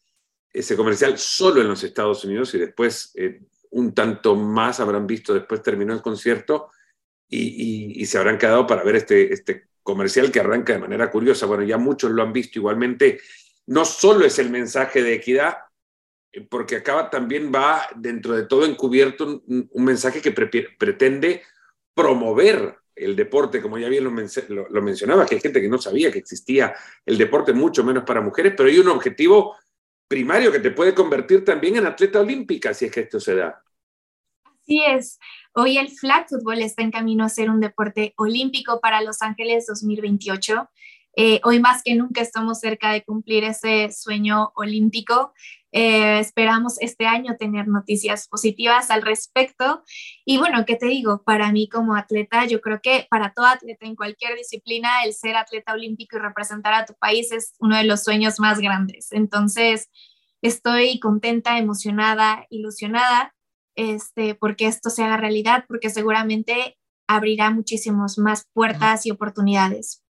ese 0.51 0.75
comercial 0.75 1.17
solo 1.17 1.61
en 1.61 1.67
los 1.67 1.83
Estados 1.83 2.23
Unidos 2.25 2.53
y 2.53 2.59
después 2.59 3.11
eh, 3.15 3.41
un 3.71 3.93
tanto 3.93 4.35
más 4.35 4.79
habrán 4.79 5.07
visto, 5.07 5.33
después 5.33 5.61
terminó 5.61 5.93
el 5.93 6.01
concierto 6.01 6.69
y, 7.27 8.01
y, 8.01 8.05
se 8.05 8.17
habrán 8.17 8.37
quedado 8.37 8.67
para 8.67 8.83
ver 8.83 8.97
este, 8.97 9.33
este 9.33 9.69
comercial 9.81 10.31
que 10.31 10.39
arranca 10.39 10.73
de 10.73 10.79
manera 10.79 11.09
curiosa. 11.09 11.47
Bueno, 11.47 11.63
ya 11.63 11.79
muchos 11.79 12.11
lo 12.11 12.21
han 12.21 12.31
visto 12.31 12.59
igualmente. 12.59 13.19
No 13.67 13.85
solo 13.85 14.25
es 14.25 14.39
el 14.39 14.49
mensaje 14.49 15.01
de 15.01 15.13
equidad, 15.13 15.57
porque 16.49 16.77
acaba 16.77 17.09
también 17.09 17.51
va 17.53 17.87
dentro 17.95 18.35
de 18.35 18.45
todo 18.45 18.65
encubierto 18.65 19.43
un, 19.47 19.69
mensaje 19.75 20.21
que 20.21 20.31
pretende 20.31 21.43
promover 21.93 22.77
el 22.95 23.15
deporte, 23.15 23.61
como 23.61 23.77
ya 23.77 23.89
bien 23.89 24.03
lo, 24.03 24.69
lo, 24.69 24.81
mencionaba, 24.81 25.25
que 25.25 25.35
hay 25.35 25.41
gente 25.41 25.61
que 25.61 25.69
no 25.69 25.77
sabía 25.77 26.11
que 26.11 26.19
existía 26.19 26.75
el 27.05 27.17
deporte, 27.17 27.53
mucho 27.53 27.83
menos 27.83 28.03
para 28.03 28.21
mujeres, 28.21 28.53
pero 28.55 28.69
hay 28.69 28.79
un 28.79 28.89
objetivo 28.89 29.55
primario 30.07 30.51
que 30.51 30.59
te 30.59 30.71
puede 30.71 30.93
convertir 30.93 31.43
también 31.43 31.77
en 31.77 31.85
atleta 31.85 32.19
olímpica 32.19 32.73
si 32.73 32.85
es 32.85 32.91
que 32.91 33.01
esto 33.01 33.19
se 33.19 33.35
da. 33.35 33.63
Así 34.61 34.81
es. 34.85 35.19
Hoy 35.53 35.77
el 35.77 35.89
flag 35.89 36.27
football 36.29 36.61
está 36.61 36.83
en 36.83 36.91
camino 36.91 37.25
a 37.25 37.29
ser 37.29 37.49
un 37.49 37.59
deporte 37.59 38.13
olímpico 38.17 38.79
para 38.79 39.01
Los 39.01 39.21
Ángeles 39.21 39.65
2028. 39.67 40.69
Eh, 41.15 41.39
hoy 41.43 41.59
más 41.59 41.83
que 41.83 41.95
nunca 41.95 42.21
estamos 42.21 42.59
cerca 42.59 42.91
de 42.91 43.03
cumplir 43.03 43.43
ese 43.43 43.91
sueño 43.91 44.51
olímpico. 44.55 45.33
Eh, 45.71 46.19
esperamos 46.19 46.79
este 46.81 47.05
año 47.05 47.35
tener 47.37 47.67
noticias 47.67 48.27
positivas 48.27 48.91
al 48.91 49.01
respecto. 49.01 49.83
Y 50.25 50.37
bueno, 50.37 50.65
¿qué 50.65 50.75
te 50.75 50.87
digo? 50.87 51.23
Para 51.23 51.51
mí 51.51 51.69
como 51.69 51.95
atleta, 51.95 52.45
yo 52.45 52.61
creo 52.61 52.79
que 52.81 53.07
para 53.09 53.33
todo 53.33 53.45
atleta 53.45 53.85
en 53.85 53.95
cualquier 53.95 54.35
disciplina, 54.35 55.03
el 55.03 55.13
ser 55.13 55.35
atleta 55.35 55.73
olímpico 55.73 56.17
y 56.17 56.19
representar 56.19 56.73
a 56.73 56.85
tu 56.85 56.93
país 56.95 57.31
es 57.31 57.53
uno 57.59 57.77
de 57.77 57.83
los 57.83 58.03
sueños 58.03 58.39
más 58.39 58.59
grandes. 58.59 59.11
Entonces, 59.11 59.89
estoy 60.41 60.99
contenta, 60.99 61.57
emocionada, 61.57 62.45
ilusionada 62.49 63.33
este, 63.75 64.35
porque 64.35 64.67
esto 64.67 64.89
se 64.89 65.03
haga 65.03 65.17
realidad, 65.17 65.65
porque 65.67 65.89
seguramente 65.89 66.77
abrirá 67.07 67.49
muchísimas 67.51 68.17
más 68.17 68.47
puertas 68.53 69.05
y 69.05 69.11
oportunidades. 69.11 70.02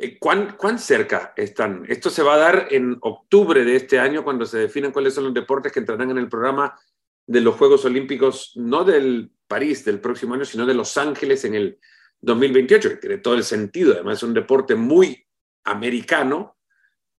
Eh, 0.00 0.16
¿Cuán, 0.18 0.56
¿Cuán, 0.56 0.78
cerca 0.78 1.32
están? 1.36 1.84
Esto 1.88 2.08
se 2.08 2.22
va 2.22 2.34
a 2.34 2.38
dar 2.38 2.68
en 2.70 2.98
octubre 3.00 3.64
de 3.64 3.74
este 3.74 3.98
año, 3.98 4.22
cuando 4.22 4.46
se 4.46 4.58
definan 4.58 4.92
cuáles 4.92 5.12
son 5.14 5.24
los 5.24 5.34
deportes 5.34 5.72
que 5.72 5.80
entrarán 5.80 6.10
en 6.12 6.18
el 6.18 6.28
programa 6.28 6.78
de 7.26 7.40
los 7.40 7.56
Juegos 7.56 7.84
Olímpicos, 7.84 8.52
no 8.54 8.84
del 8.84 9.32
París 9.48 9.84
del 9.84 10.00
próximo 10.00 10.34
año, 10.34 10.44
sino 10.44 10.66
de 10.66 10.74
Los 10.74 10.96
Ángeles 10.96 11.44
en 11.44 11.54
el 11.54 11.78
2028, 12.20 12.90
que 12.90 12.96
tiene 12.96 13.18
todo 13.18 13.34
el 13.34 13.42
sentido. 13.42 13.92
Además, 13.92 14.18
es 14.18 14.22
un 14.22 14.34
deporte 14.34 14.76
muy 14.76 15.26
americano 15.64 16.56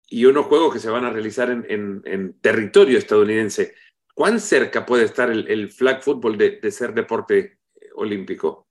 y 0.09 0.25
unos 0.25 0.47
Juegos 0.47 0.73
que 0.73 0.81
se 0.81 0.89
van 0.89 1.05
a 1.05 1.11
realizar 1.11 1.51
en, 1.51 2.01
en, 2.05 2.41
territorio 2.41 2.97
estadounidense. 2.97 3.75
¿Cuán 4.15 4.39
cerca 4.39 4.87
puede 4.87 5.05
estar 5.05 5.31
el, 5.31 5.71
flag 5.71 6.03
football 6.03 6.39
de, 6.39 6.61
de, 6.63 6.71
ser 6.71 6.95
deporte 6.95 7.59
olímpico? 7.97 8.69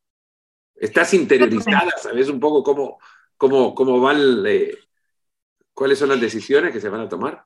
¿Estás 0.76 1.14
interiorizada? 1.14 1.92
¿Sabes 2.02 2.30
un 2.30 2.40
poco 2.40 2.64
cómo, 2.64 3.00
cómo, 3.38 3.74
cómo 3.76 4.00
van, 4.02 4.18
eh, 4.46 4.78
cuáles 5.74 6.00
son 6.00 6.10
las 6.10 6.20
decisiones 6.20 6.74
que 6.74 6.82
se 6.82 6.90
van 6.90 7.02
a 7.02 7.10
tomar. 7.10 7.46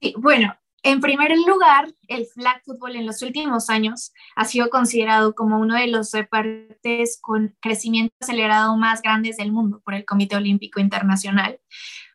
Sí, 0.00 0.14
bueno, 0.16 0.56
en 0.82 1.00
primer 1.00 1.36
lugar, 1.46 1.92
el 2.06 2.26
flag 2.26 2.62
football 2.64 2.96
en 2.96 3.06
los 3.06 3.20
últimos 3.22 3.68
años 3.68 4.12
ha 4.36 4.44
sido 4.44 4.70
considerado 4.70 5.34
como 5.34 5.58
uno 5.58 5.74
de 5.74 5.88
los 5.88 6.12
deportes 6.12 7.18
con 7.20 7.56
crecimiento 7.60 8.14
acelerado 8.20 8.76
más 8.76 9.02
grandes 9.02 9.36
del 9.38 9.52
mundo 9.52 9.80
por 9.84 9.94
el 9.94 10.04
Comité 10.04 10.36
Olímpico 10.36 10.78
Internacional. 10.80 11.60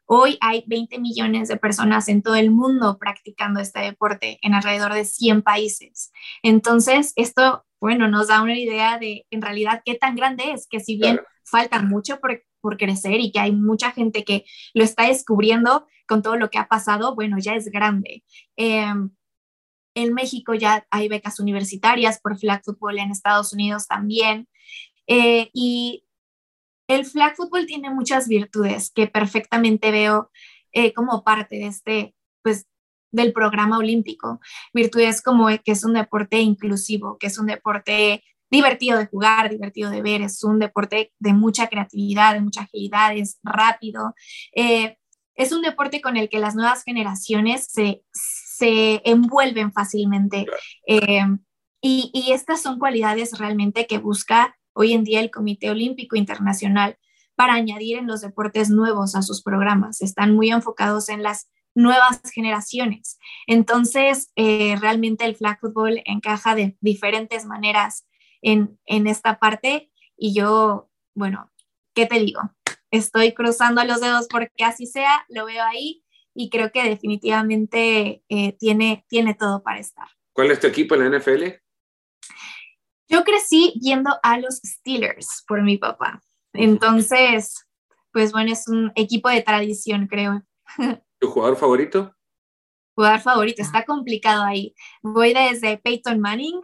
Hoy 0.06 0.38
hay 0.42 0.64
20 0.68 1.00
millones 1.00 1.48
de 1.50 1.58
personas 1.58 2.08
en 2.08 2.22
todo 2.22 2.36
el 2.36 2.52
mundo 2.52 2.98
practicando 3.00 3.60
este 3.60 3.80
deporte 3.82 4.40
en 4.42 4.54
alrededor 4.54 4.94
de 4.94 5.06
100 5.06 5.42
países. 5.42 6.12
Entonces, 6.42 7.14
esto 7.16 7.66
bueno, 7.84 8.08
nos 8.08 8.30
da 8.30 8.42
una 8.42 8.58
idea 8.58 8.98
de 8.98 9.26
en 9.30 9.42
realidad 9.42 9.82
qué 9.84 9.96
tan 9.96 10.16
grande 10.16 10.52
es, 10.54 10.68
que 10.70 10.80
si 10.80 10.96
bien 10.96 11.20
falta 11.46 11.82
mucho 11.82 12.20
por, 12.20 12.44
por, 12.62 12.78
crecer 12.78 13.20
y 13.20 13.32
que 13.32 13.40
hay 13.40 13.52
mucha 13.52 13.92
gente 13.92 14.24
que 14.24 14.46
lo 14.74 14.84
está 14.84 15.08
descubriendo 15.08 15.88
con 16.08 16.22
todo 16.22 16.36
lo 16.36 16.50
que 16.50 16.58
ha 16.58 16.68
pasado, 16.68 17.16
bueno, 17.16 17.38
ya 17.40 17.56
es 17.56 17.70
grande. 17.70 18.24
Em, 18.56 19.10
en 19.96 20.14
México 20.14 20.54
ya 20.54 20.86
hay 20.90 21.08
becas 21.08 21.40
universitarias 21.40 22.20
por 22.20 22.38
flag 22.38 22.64
football, 22.64 23.00
en 23.00 23.12
Estados 23.12 23.54
Unidos 23.54 23.88
también. 23.88 24.48
Eh, 25.08 25.50
y 25.54 26.06
el 26.88 27.06
flag 27.06 27.36
football 27.36 27.66
tiene 27.66 27.90
muchas 27.90 28.28
virtudes 28.28 28.92
que 28.92 29.08
perfectamente 29.08 29.92
veo 29.92 30.32
eh, 30.72 30.94
como 30.94 31.24
parte 31.24 31.58
de 31.58 31.68
este, 31.68 32.16
pues, 32.42 32.68
del 33.12 33.34
programa 33.34 33.78
olímpico. 33.78 34.40
Virtudes 34.74 35.22
como 35.22 35.48
que 35.48 35.72
es 35.72 35.86
un 35.86 35.94
deporte 35.94 36.40
inclusivo, 36.40 37.18
que 37.18 37.28
es 37.28 37.38
un 37.38 37.46
deporte 37.46 38.24
divertido 38.54 39.00
de 39.00 39.08
jugar, 39.08 39.50
divertido 39.50 39.90
de 39.90 40.04
ver, 40.04 40.22
es 40.22 40.44
un 40.44 40.60
deporte 40.60 41.12
de 41.18 41.34
mucha 41.34 41.68
creatividad, 41.68 42.34
de 42.36 42.42
mucha 42.42 42.62
agilidad, 42.62 43.16
es 43.18 43.40
rápido. 43.44 44.14
Eh, 44.56 44.98
es 45.34 45.52
un 45.52 45.64
deporte 45.64 46.02
con 46.02 46.18
el 46.18 46.30
que 46.30 46.38
las 46.38 46.54
nuevas 46.54 46.84
generaciones 46.84 47.68
se, 47.72 48.04
se 48.14 49.02
envuelven 49.06 49.74
fácilmente. 49.74 50.46
Eh, 50.88 51.26
y, 51.82 52.12
y, 52.14 52.32
estas 52.32 52.62
son 52.62 52.78
cualidades 52.78 53.40
realmente 53.40 53.88
que 53.88 53.98
busca 53.98 54.56
hoy 54.74 54.94
en 54.94 55.04
día 55.04 55.20
el 55.20 55.32
Comité 55.32 55.72
Olímpico 55.72 56.16
Internacional 56.16 56.98
para 57.36 57.56
añadir 57.56 57.98
en 57.98 58.06
los 58.06 58.22
deportes 58.22 58.70
nuevos 58.70 59.16
a 59.16 59.24
sus 59.24 59.42
programas. 59.42 60.02
Están 60.02 60.36
muy 60.36 60.52
enfocados 60.52 61.10
en 61.10 61.24
las 61.24 61.50
nuevas 61.74 62.22
generaciones. 62.32 63.18
Entonces, 63.48 64.32
eh, 64.36 64.76
realmente 64.80 65.26
el 65.26 65.36
flag 65.36 65.60
football 65.60 66.04
encaja 66.06 66.54
de 66.54 66.78
diferentes 66.82 67.46
maneras 67.46 68.06
en, 68.44 68.80
en 68.86 69.08
esta 69.08 69.40
parte 69.40 69.92
y 70.16 70.36
yo, 70.36 70.92
bueno, 71.16 71.52
¿qué 71.96 72.06
te 72.06 72.20
digo? 72.20 72.42
Estoy 72.92 73.34
cruzando 73.34 73.84
los 73.84 74.02
dedos 74.02 74.28
porque 74.30 74.64
así 74.64 74.86
sea, 74.86 75.26
lo 75.30 75.46
veo 75.46 75.64
ahí 75.64 76.04
y 76.36 76.50
creo 76.50 76.72
que 76.72 76.84
definitivamente 76.84 78.24
eh, 78.30 78.54
tiene, 78.60 79.06
tiene 79.10 79.34
todo 79.34 79.64
para 79.64 79.80
estar. 79.80 80.08
¿Cuál 80.34 80.52
es 80.52 80.60
tu 80.60 80.68
equipo 80.68 80.96
en 80.96 81.12
la 81.12 81.20
NFL? 81.20 81.44
Yo 83.08 83.24
crecí 83.24 83.74
yendo 83.80 84.18
a 84.24 84.40
los 84.40 84.56
Steelers 84.66 85.44
por 85.48 85.62
mi 85.62 85.78
papá. 85.78 86.22
Entonces, 86.54 87.68
pues 88.12 88.32
bueno, 88.32 88.52
es 88.52 88.68
un 88.68 88.92
equipo 88.96 89.30
de 89.30 89.42
tradición, 89.42 90.08
creo. 90.08 90.44
¿Tu 91.20 91.28
jugador 91.30 91.58
favorito? 91.58 92.16
Jugador 92.96 93.22
favorito, 93.22 93.62
está 93.62 93.86
complicado 93.86 94.44
ahí. 94.44 94.76
Voy 95.02 95.34
desde 95.34 95.78
Peyton 95.78 96.20
Manning, 96.20 96.62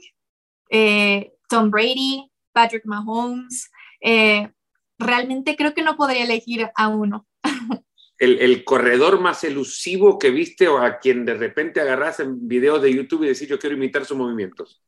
eh, 0.70 1.34
Tom 1.50 1.70
Brady, 1.70 2.32
Patrick 2.54 2.86
Mahomes. 2.86 3.70
Eh, 4.00 4.50
realmente 4.98 5.56
creo 5.56 5.74
que 5.74 5.82
no 5.82 5.98
podría 5.98 6.24
elegir 6.24 6.70
a 6.76 6.88
uno. 6.88 7.28
el, 8.20 8.64
corredor 8.64 9.20
más 9.20 9.44
elusivo 9.44 10.20
que 10.20 10.30
viste 10.30 10.68
o 10.68 10.78
a 10.78 11.00
quien 11.00 11.26
de 11.26 11.34
repente 11.34 11.82
agarras 11.82 12.20
en 12.20 12.48
videos 12.48 12.82
de 12.82 12.94
YouTube 12.94 13.24
y 13.24 13.28
decís 13.28 13.48
yo 13.48 13.60
quiero 13.60 13.76
imitar 13.76 14.06
sus 14.06 14.18
movimientos? 14.18 14.84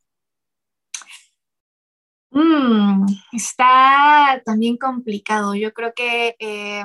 Mm, 2.30 3.06
está 3.32 4.40
también 4.44 4.76
complicado. 4.76 5.54
Yo 5.54 5.72
creo 5.72 5.92
que 5.94 6.36
eh, 6.38 6.84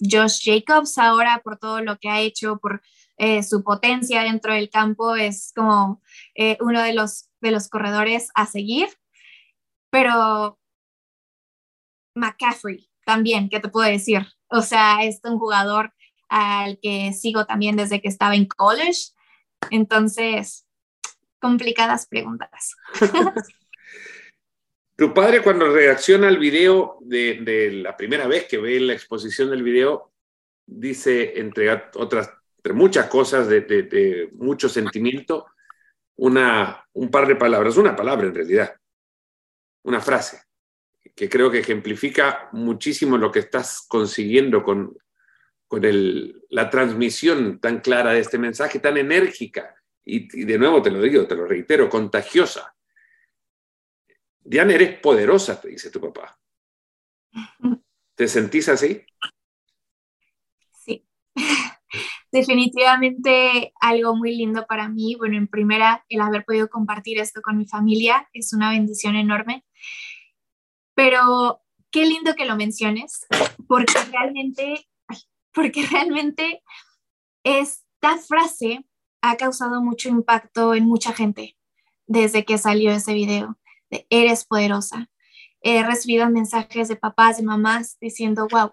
Josh 0.00 0.44
Jacobs 0.44 0.98
ahora 0.98 1.40
por 1.42 1.58
todo 1.58 1.80
lo 1.80 1.96
que 1.98 2.08
ha 2.08 2.20
hecho, 2.20 2.58
por 2.58 2.82
eh, 3.16 3.42
su 3.42 3.62
potencia 3.62 4.22
dentro 4.22 4.52
del 4.52 4.70
campo, 4.70 5.14
es 5.16 5.52
como 5.54 6.02
eh, 6.34 6.58
uno 6.60 6.82
de 6.82 6.92
los, 6.92 7.30
de 7.40 7.52
los 7.52 7.68
corredores 7.68 8.28
a 8.34 8.46
seguir. 8.46 8.88
Pero 9.94 10.58
McCaffrey 12.16 12.90
también, 13.06 13.48
¿qué 13.48 13.60
te 13.60 13.68
puedo 13.68 13.88
decir? 13.88 14.26
O 14.48 14.60
sea, 14.60 15.04
es 15.04 15.20
un 15.22 15.38
jugador 15.38 15.92
al 16.28 16.80
que 16.82 17.12
sigo 17.12 17.46
también 17.46 17.76
desde 17.76 18.02
que 18.02 18.08
estaba 18.08 18.34
en 18.34 18.46
college. 18.46 19.12
Entonces, 19.70 20.66
complicadas 21.38 22.08
preguntas. 22.08 22.74
Tu 24.96 25.14
padre 25.14 25.42
cuando 25.42 25.72
reacciona 25.72 26.26
al 26.26 26.38
video 26.38 26.98
de, 27.00 27.70
la 27.74 27.96
primera 27.96 28.26
vez 28.26 28.46
que 28.46 28.58
ve 28.58 28.80
la 28.80 28.94
exposición 28.94 29.50
del 29.50 29.62
video, 29.62 30.12
dice, 30.66 31.38
entre 31.38 31.70
otras, 31.94 32.32
entre 32.56 32.72
muchas 32.72 33.06
cosas, 33.06 33.48
de, 33.48 34.28
mucho 34.32 34.68
sentimiento, 34.68 35.46
una, 36.16 36.84
un 36.94 37.10
par 37.12 37.28
de 37.28 37.36
palabras, 37.36 37.76
una 37.76 37.94
palabra 37.94 38.26
en 38.26 38.34
realidad, 38.34 38.76
una 39.84 40.00
frase, 40.00 40.42
que 41.14 41.28
creo 41.28 41.50
que 41.50 41.60
ejemplifica 41.60 42.48
muchísimo 42.52 43.16
lo 43.16 43.30
que 43.30 43.38
estás 43.38 43.86
consiguiendo 43.88 44.62
con, 44.62 44.96
con 45.66 45.84
el, 45.84 46.42
la 46.50 46.68
transmisión 46.68 47.60
tan 47.60 47.80
clara 47.80 48.12
de 48.12 48.20
este 48.20 48.38
mensaje, 48.38 48.80
tan 48.80 48.96
enérgica, 48.96 49.74
y, 50.04 50.40
y 50.40 50.44
de 50.44 50.58
nuevo 50.58 50.82
te 50.82 50.90
lo 50.90 51.00
digo, 51.00 51.26
te 51.26 51.34
lo 51.34 51.46
reitero, 51.46 51.88
contagiosa 51.88 52.74
Diana, 54.44 54.74
eres 54.74 55.00
poderosa, 55.00 55.58
te 55.58 55.68
dice 55.68 55.90
tu 55.90 56.00
papá. 56.00 56.38
¿Te 58.14 58.28
sentís 58.28 58.68
así? 58.68 59.02
Sí. 60.70 61.08
Definitivamente 62.30 63.72
algo 63.80 64.14
muy 64.14 64.36
lindo 64.36 64.66
para 64.66 64.88
mí. 64.88 65.16
Bueno, 65.16 65.38
en 65.38 65.48
primera, 65.48 66.04
el 66.08 66.20
haber 66.20 66.44
podido 66.44 66.68
compartir 66.68 67.18
esto 67.18 67.40
con 67.40 67.56
mi 67.56 67.66
familia 67.66 68.28
es 68.34 68.52
una 68.52 68.70
bendición 68.70 69.16
enorme. 69.16 69.64
Pero 70.94 71.62
qué 71.90 72.06
lindo 72.06 72.34
que 72.34 72.44
lo 72.44 72.56
menciones, 72.56 73.26
porque 73.68 73.94
realmente, 74.10 74.88
porque 75.52 75.86
realmente 75.86 76.62
esta 77.42 78.18
frase 78.18 78.86
ha 79.22 79.36
causado 79.36 79.82
mucho 79.82 80.08
impacto 80.08 80.74
en 80.74 80.84
mucha 80.86 81.12
gente 81.12 81.56
desde 82.06 82.44
que 82.44 82.58
salió 82.58 82.92
ese 82.92 83.14
video 83.14 83.58
eres 84.10 84.44
poderosa. 84.44 85.10
He 85.60 85.82
recibido 85.82 86.28
mensajes 86.28 86.88
de 86.88 86.96
papás, 86.96 87.38
de 87.38 87.42
mamás 87.42 87.96
diciendo, 88.00 88.46
wow, 88.50 88.72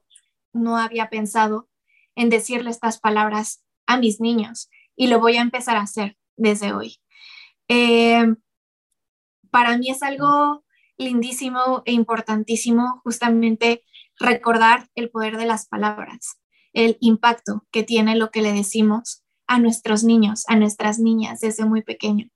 no 0.53 0.77
había 0.77 1.09
pensado 1.09 1.69
en 2.15 2.29
decirle 2.29 2.69
estas 2.69 2.99
palabras 2.99 3.63
a 3.85 3.97
mis 3.97 4.19
niños 4.19 4.69
y 4.95 5.07
lo 5.07 5.19
voy 5.19 5.37
a 5.37 5.41
empezar 5.41 5.77
a 5.77 5.81
hacer 5.81 6.17
desde 6.35 6.73
hoy. 6.73 6.97
Eh, 7.67 8.35
para 9.49 9.77
mí 9.77 9.89
es 9.89 10.03
algo 10.03 10.63
lindísimo 11.01 11.83
e 11.85 11.91
importantísimo 11.91 13.01
justamente 13.03 13.83
recordar 14.19 14.87
el 14.95 15.09
poder 15.09 15.37
de 15.37 15.45
las 15.45 15.67
palabras, 15.67 16.39
el 16.73 16.97
impacto 17.01 17.65
que 17.71 17.83
tiene 17.83 18.15
lo 18.15 18.31
que 18.31 18.41
le 18.41 18.53
decimos 18.53 19.23
a 19.47 19.59
nuestros 19.59 20.03
niños, 20.03 20.43
a 20.47 20.55
nuestras 20.55 20.99
niñas 20.99 21.41
desde 21.41 21.65
muy 21.65 21.81
pequeños. 21.81 22.31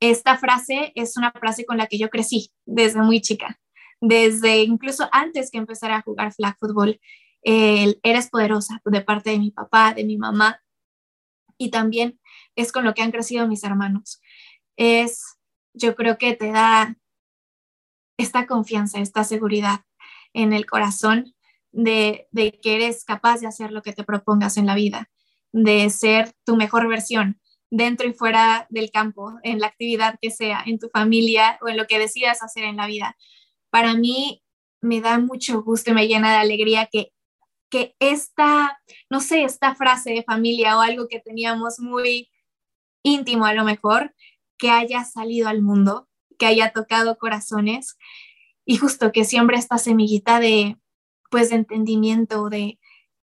Esta 0.00 0.36
frase 0.36 0.92
es 0.94 1.16
una 1.16 1.30
frase 1.32 1.64
con 1.64 1.76
la 1.76 1.86
que 1.86 1.98
yo 1.98 2.10
crecí 2.10 2.50
desde 2.66 3.00
muy 3.00 3.20
chica, 3.20 3.60
desde 4.00 4.62
incluso 4.62 5.08
antes 5.12 5.50
que 5.50 5.58
empezara 5.58 5.96
a 5.96 6.02
jugar 6.02 6.32
flag 6.32 6.56
football. 6.58 7.00
eres 7.42 8.30
poderosa 8.30 8.80
de 8.84 9.02
parte 9.02 9.30
de 9.30 9.38
mi 9.38 9.50
papá, 9.50 9.92
de 9.92 10.04
mi 10.04 10.16
mamá, 10.16 10.60
y 11.58 11.70
también 11.70 12.18
es 12.56 12.72
con 12.72 12.84
lo 12.84 12.94
que 12.94 13.02
han 13.02 13.12
crecido 13.12 13.46
mis 13.46 13.64
hermanos. 13.64 14.20
Es, 14.76 15.38
yo 15.74 15.94
creo 15.94 16.18
que 16.18 16.34
te 16.34 16.50
da 16.50 16.96
esta 18.16 18.46
confianza, 18.46 19.00
esta 19.00 19.24
seguridad 19.24 19.80
en 20.32 20.52
el 20.52 20.66
corazón 20.66 21.34
de, 21.72 22.28
de, 22.30 22.58
que 22.60 22.76
eres 22.76 23.04
capaz 23.04 23.40
de 23.40 23.46
hacer 23.46 23.72
lo 23.72 23.82
que 23.82 23.92
te 23.92 24.04
propongas 24.04 24.56
en 24.56 24.66
la 24.66 24.74
vida, 24.74 25.10
de 25.52 25.88
ser 25.90 26.32
tu 26.44 26.56
mejor 26.56 26.88
versión, 26.88 27.40
dentro 27.70 28.06
y 28.06 28.12
fuera 28.12 28.66
del 28.70 28.90
campo, 28.90 29.34
en 29.42 29.58
la 29.58 29.66
actividad 29.66 30.16
que 30.20 30.30
sea, 30.30 30.62
en 30.64 30.78
tu 30.78 30.88
familia 30.90 31.58
o 31.60 31.68
en 31.68 31.76
lo 31.76 31.86
que 31.86 31.98
decidas 31.98 32.42
hacer 32.42 32.64
en 32.64 32.76
la 32.76 32.86
vida. 32.86 33.16
Para 33.70 33.94
mí 33.94 34.42
me 34.80 35.00
da 35.00 35.18
mucho 35.18 35.62
gusto 35.62 35.90
y 35.90 35.94
me 35.94 36.06
llena 36.06 36.30
de 36.30 36.38
alegría 36.38 36.88
que, 36.90 37.12
que 37.70 37.96
esta, 37.98 38.78
no 39.10 39.20
sé, 39.20 39.42
esta 39.42 39.74
frase 39.74 40.10
de 40.10 40.22
familia 40.22 40.78
o 40.78 40.80
algo 40.80 41.08
que 41.08 41.20
teníamos 41.20 41.80
muy 41.80 42.30
íntimo 43.02 43.44
a 43.46 43.54
lo 43.54 43.64
mejor, 43.64 44.14
que 44.56 44.70
haya 44.70 45.04
salido 45.04 45.48
al 45.48 45.62
mundo, 45.62 46.08
que 46.38 46.46
haya 46.46 46.72
tocado 46.72 47.18
corazones 47.18 47.96
y 48.64 48.76
justo 48.78 49.12
que 49.12 49.24
siempre 49.24 49.56
esta 49.56 49.78
semillita 49.78 50.40
de, 50.40 50.76
pues, 51.30 51.50
de 51.50 51.56
entendimiento 51.56 52.48
de, 52.48 52.78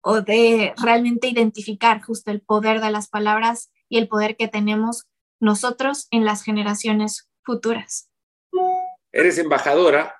o 0.02 0.22
de 0.22 0.74
realmente 0.82 1.28
identificar 1.28 2.02
justo 2.02 2.32
el 2.32 2.42
poder 2.42 2.82
de 2.82 2.92
las 2.92 3.10
palabras 3.10 3.72
y 3.90 3.98
el 3.98 4.08
poder 4.08 4.36
que 4.38 4.48
tenemos 4.48 5.08
nosotros 5.40 6.08
en 6.12 6.26
las 6.26 6.44
generaciones 6.44 7.30
futuras. 7.44 8.10
Eres 9.12 9.38
embajadora, 9.38 10.16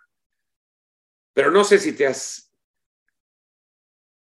pero 1.34 1.52
no 1.52 1.64
sé 1.64 1.78
si 1.78 1.94
te 1.94 2.08
has 2.08 2.52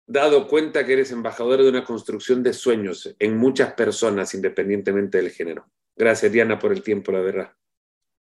dado 0.07 0.47
cuenta 0.49 0.85
que 0.85 0.93
eres 0.93 1.11
embajadora 1.11 1.63
de 1.63 1.71
una 1.71 1.85
construcción 1.85 2.43
de 2.43 2.53
sueños 2.53 3.15
en 3.19 3.37
muchas 3.37 3.73
personas, 3.75 4.35
independientemente 4.35 5.19
del 5.19 5.31
género. 5.31 5.71
Gracias, 5.97 6.31
Diana, 6.31 6.59
por 6.59 6.73
el 6.73 6.83
tiempo, 6.83 7.13
la 7.13 7.21
verdad. 7.21 7.53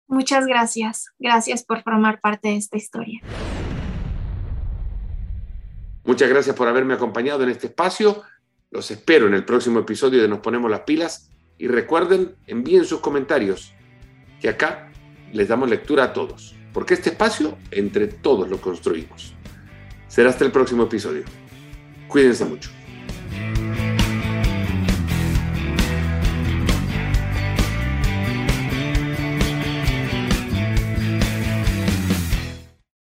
Muchas 0.08 0.46
gracias. 0.46 1.10
Gracias 1.18 1.64
por 1.64 1.82
formar 1.82 2.20
parte 2.20 2.48
de 2.48 2.56
esta 2.56 2.76
historia. 2.76 3.20
Muchas 6.04 6.28
gracias 6.28 6.54
por 6.54 6.68
haberme 6.68 6.94
acompañado 6.94 7.42
en 7.42 7.48
este 7.50 7.66
espacio. 7.66 8.22
Los 8.70 8.90
espero 8.90 9.26
en 9.26 9.34
el 9.34 9.44
próximo 9.44 9.80
episodio 9.80 10.22
de 10.22 10.28
Nos 10.28 10.38
Ponemos 10.38 10.70
las 10.70 10.80
Pilas. 10.80 11.30
Y 11.58 11.66
recuerden, 11.68 12.36
envíen 12.46 12.84
sus 12.84 13.00
comentarios, 13.00 13.72
que 14.40 14.48
acá 14.48 14.92
les 15.32 15.48
damos 15.48 15.70
lectura 15.70 16.04
a 16.04 16.12
todos, 16.12 16.54
porque 16.72 16.94
este 16.94 17.10
espacio 17.10 17.56
entre 17.70 18.06
todos 18.06 18.48
lo 18.48 18.60
construimos. 18.60 19.34
Será 20.06 20.30
hasta 20.30 20.44
el 20.44 20.52
próximo 20.52 20.84
episodio. 20.84 21.24
Cuídense 22.08 22.44
mucho. 22.44 22.75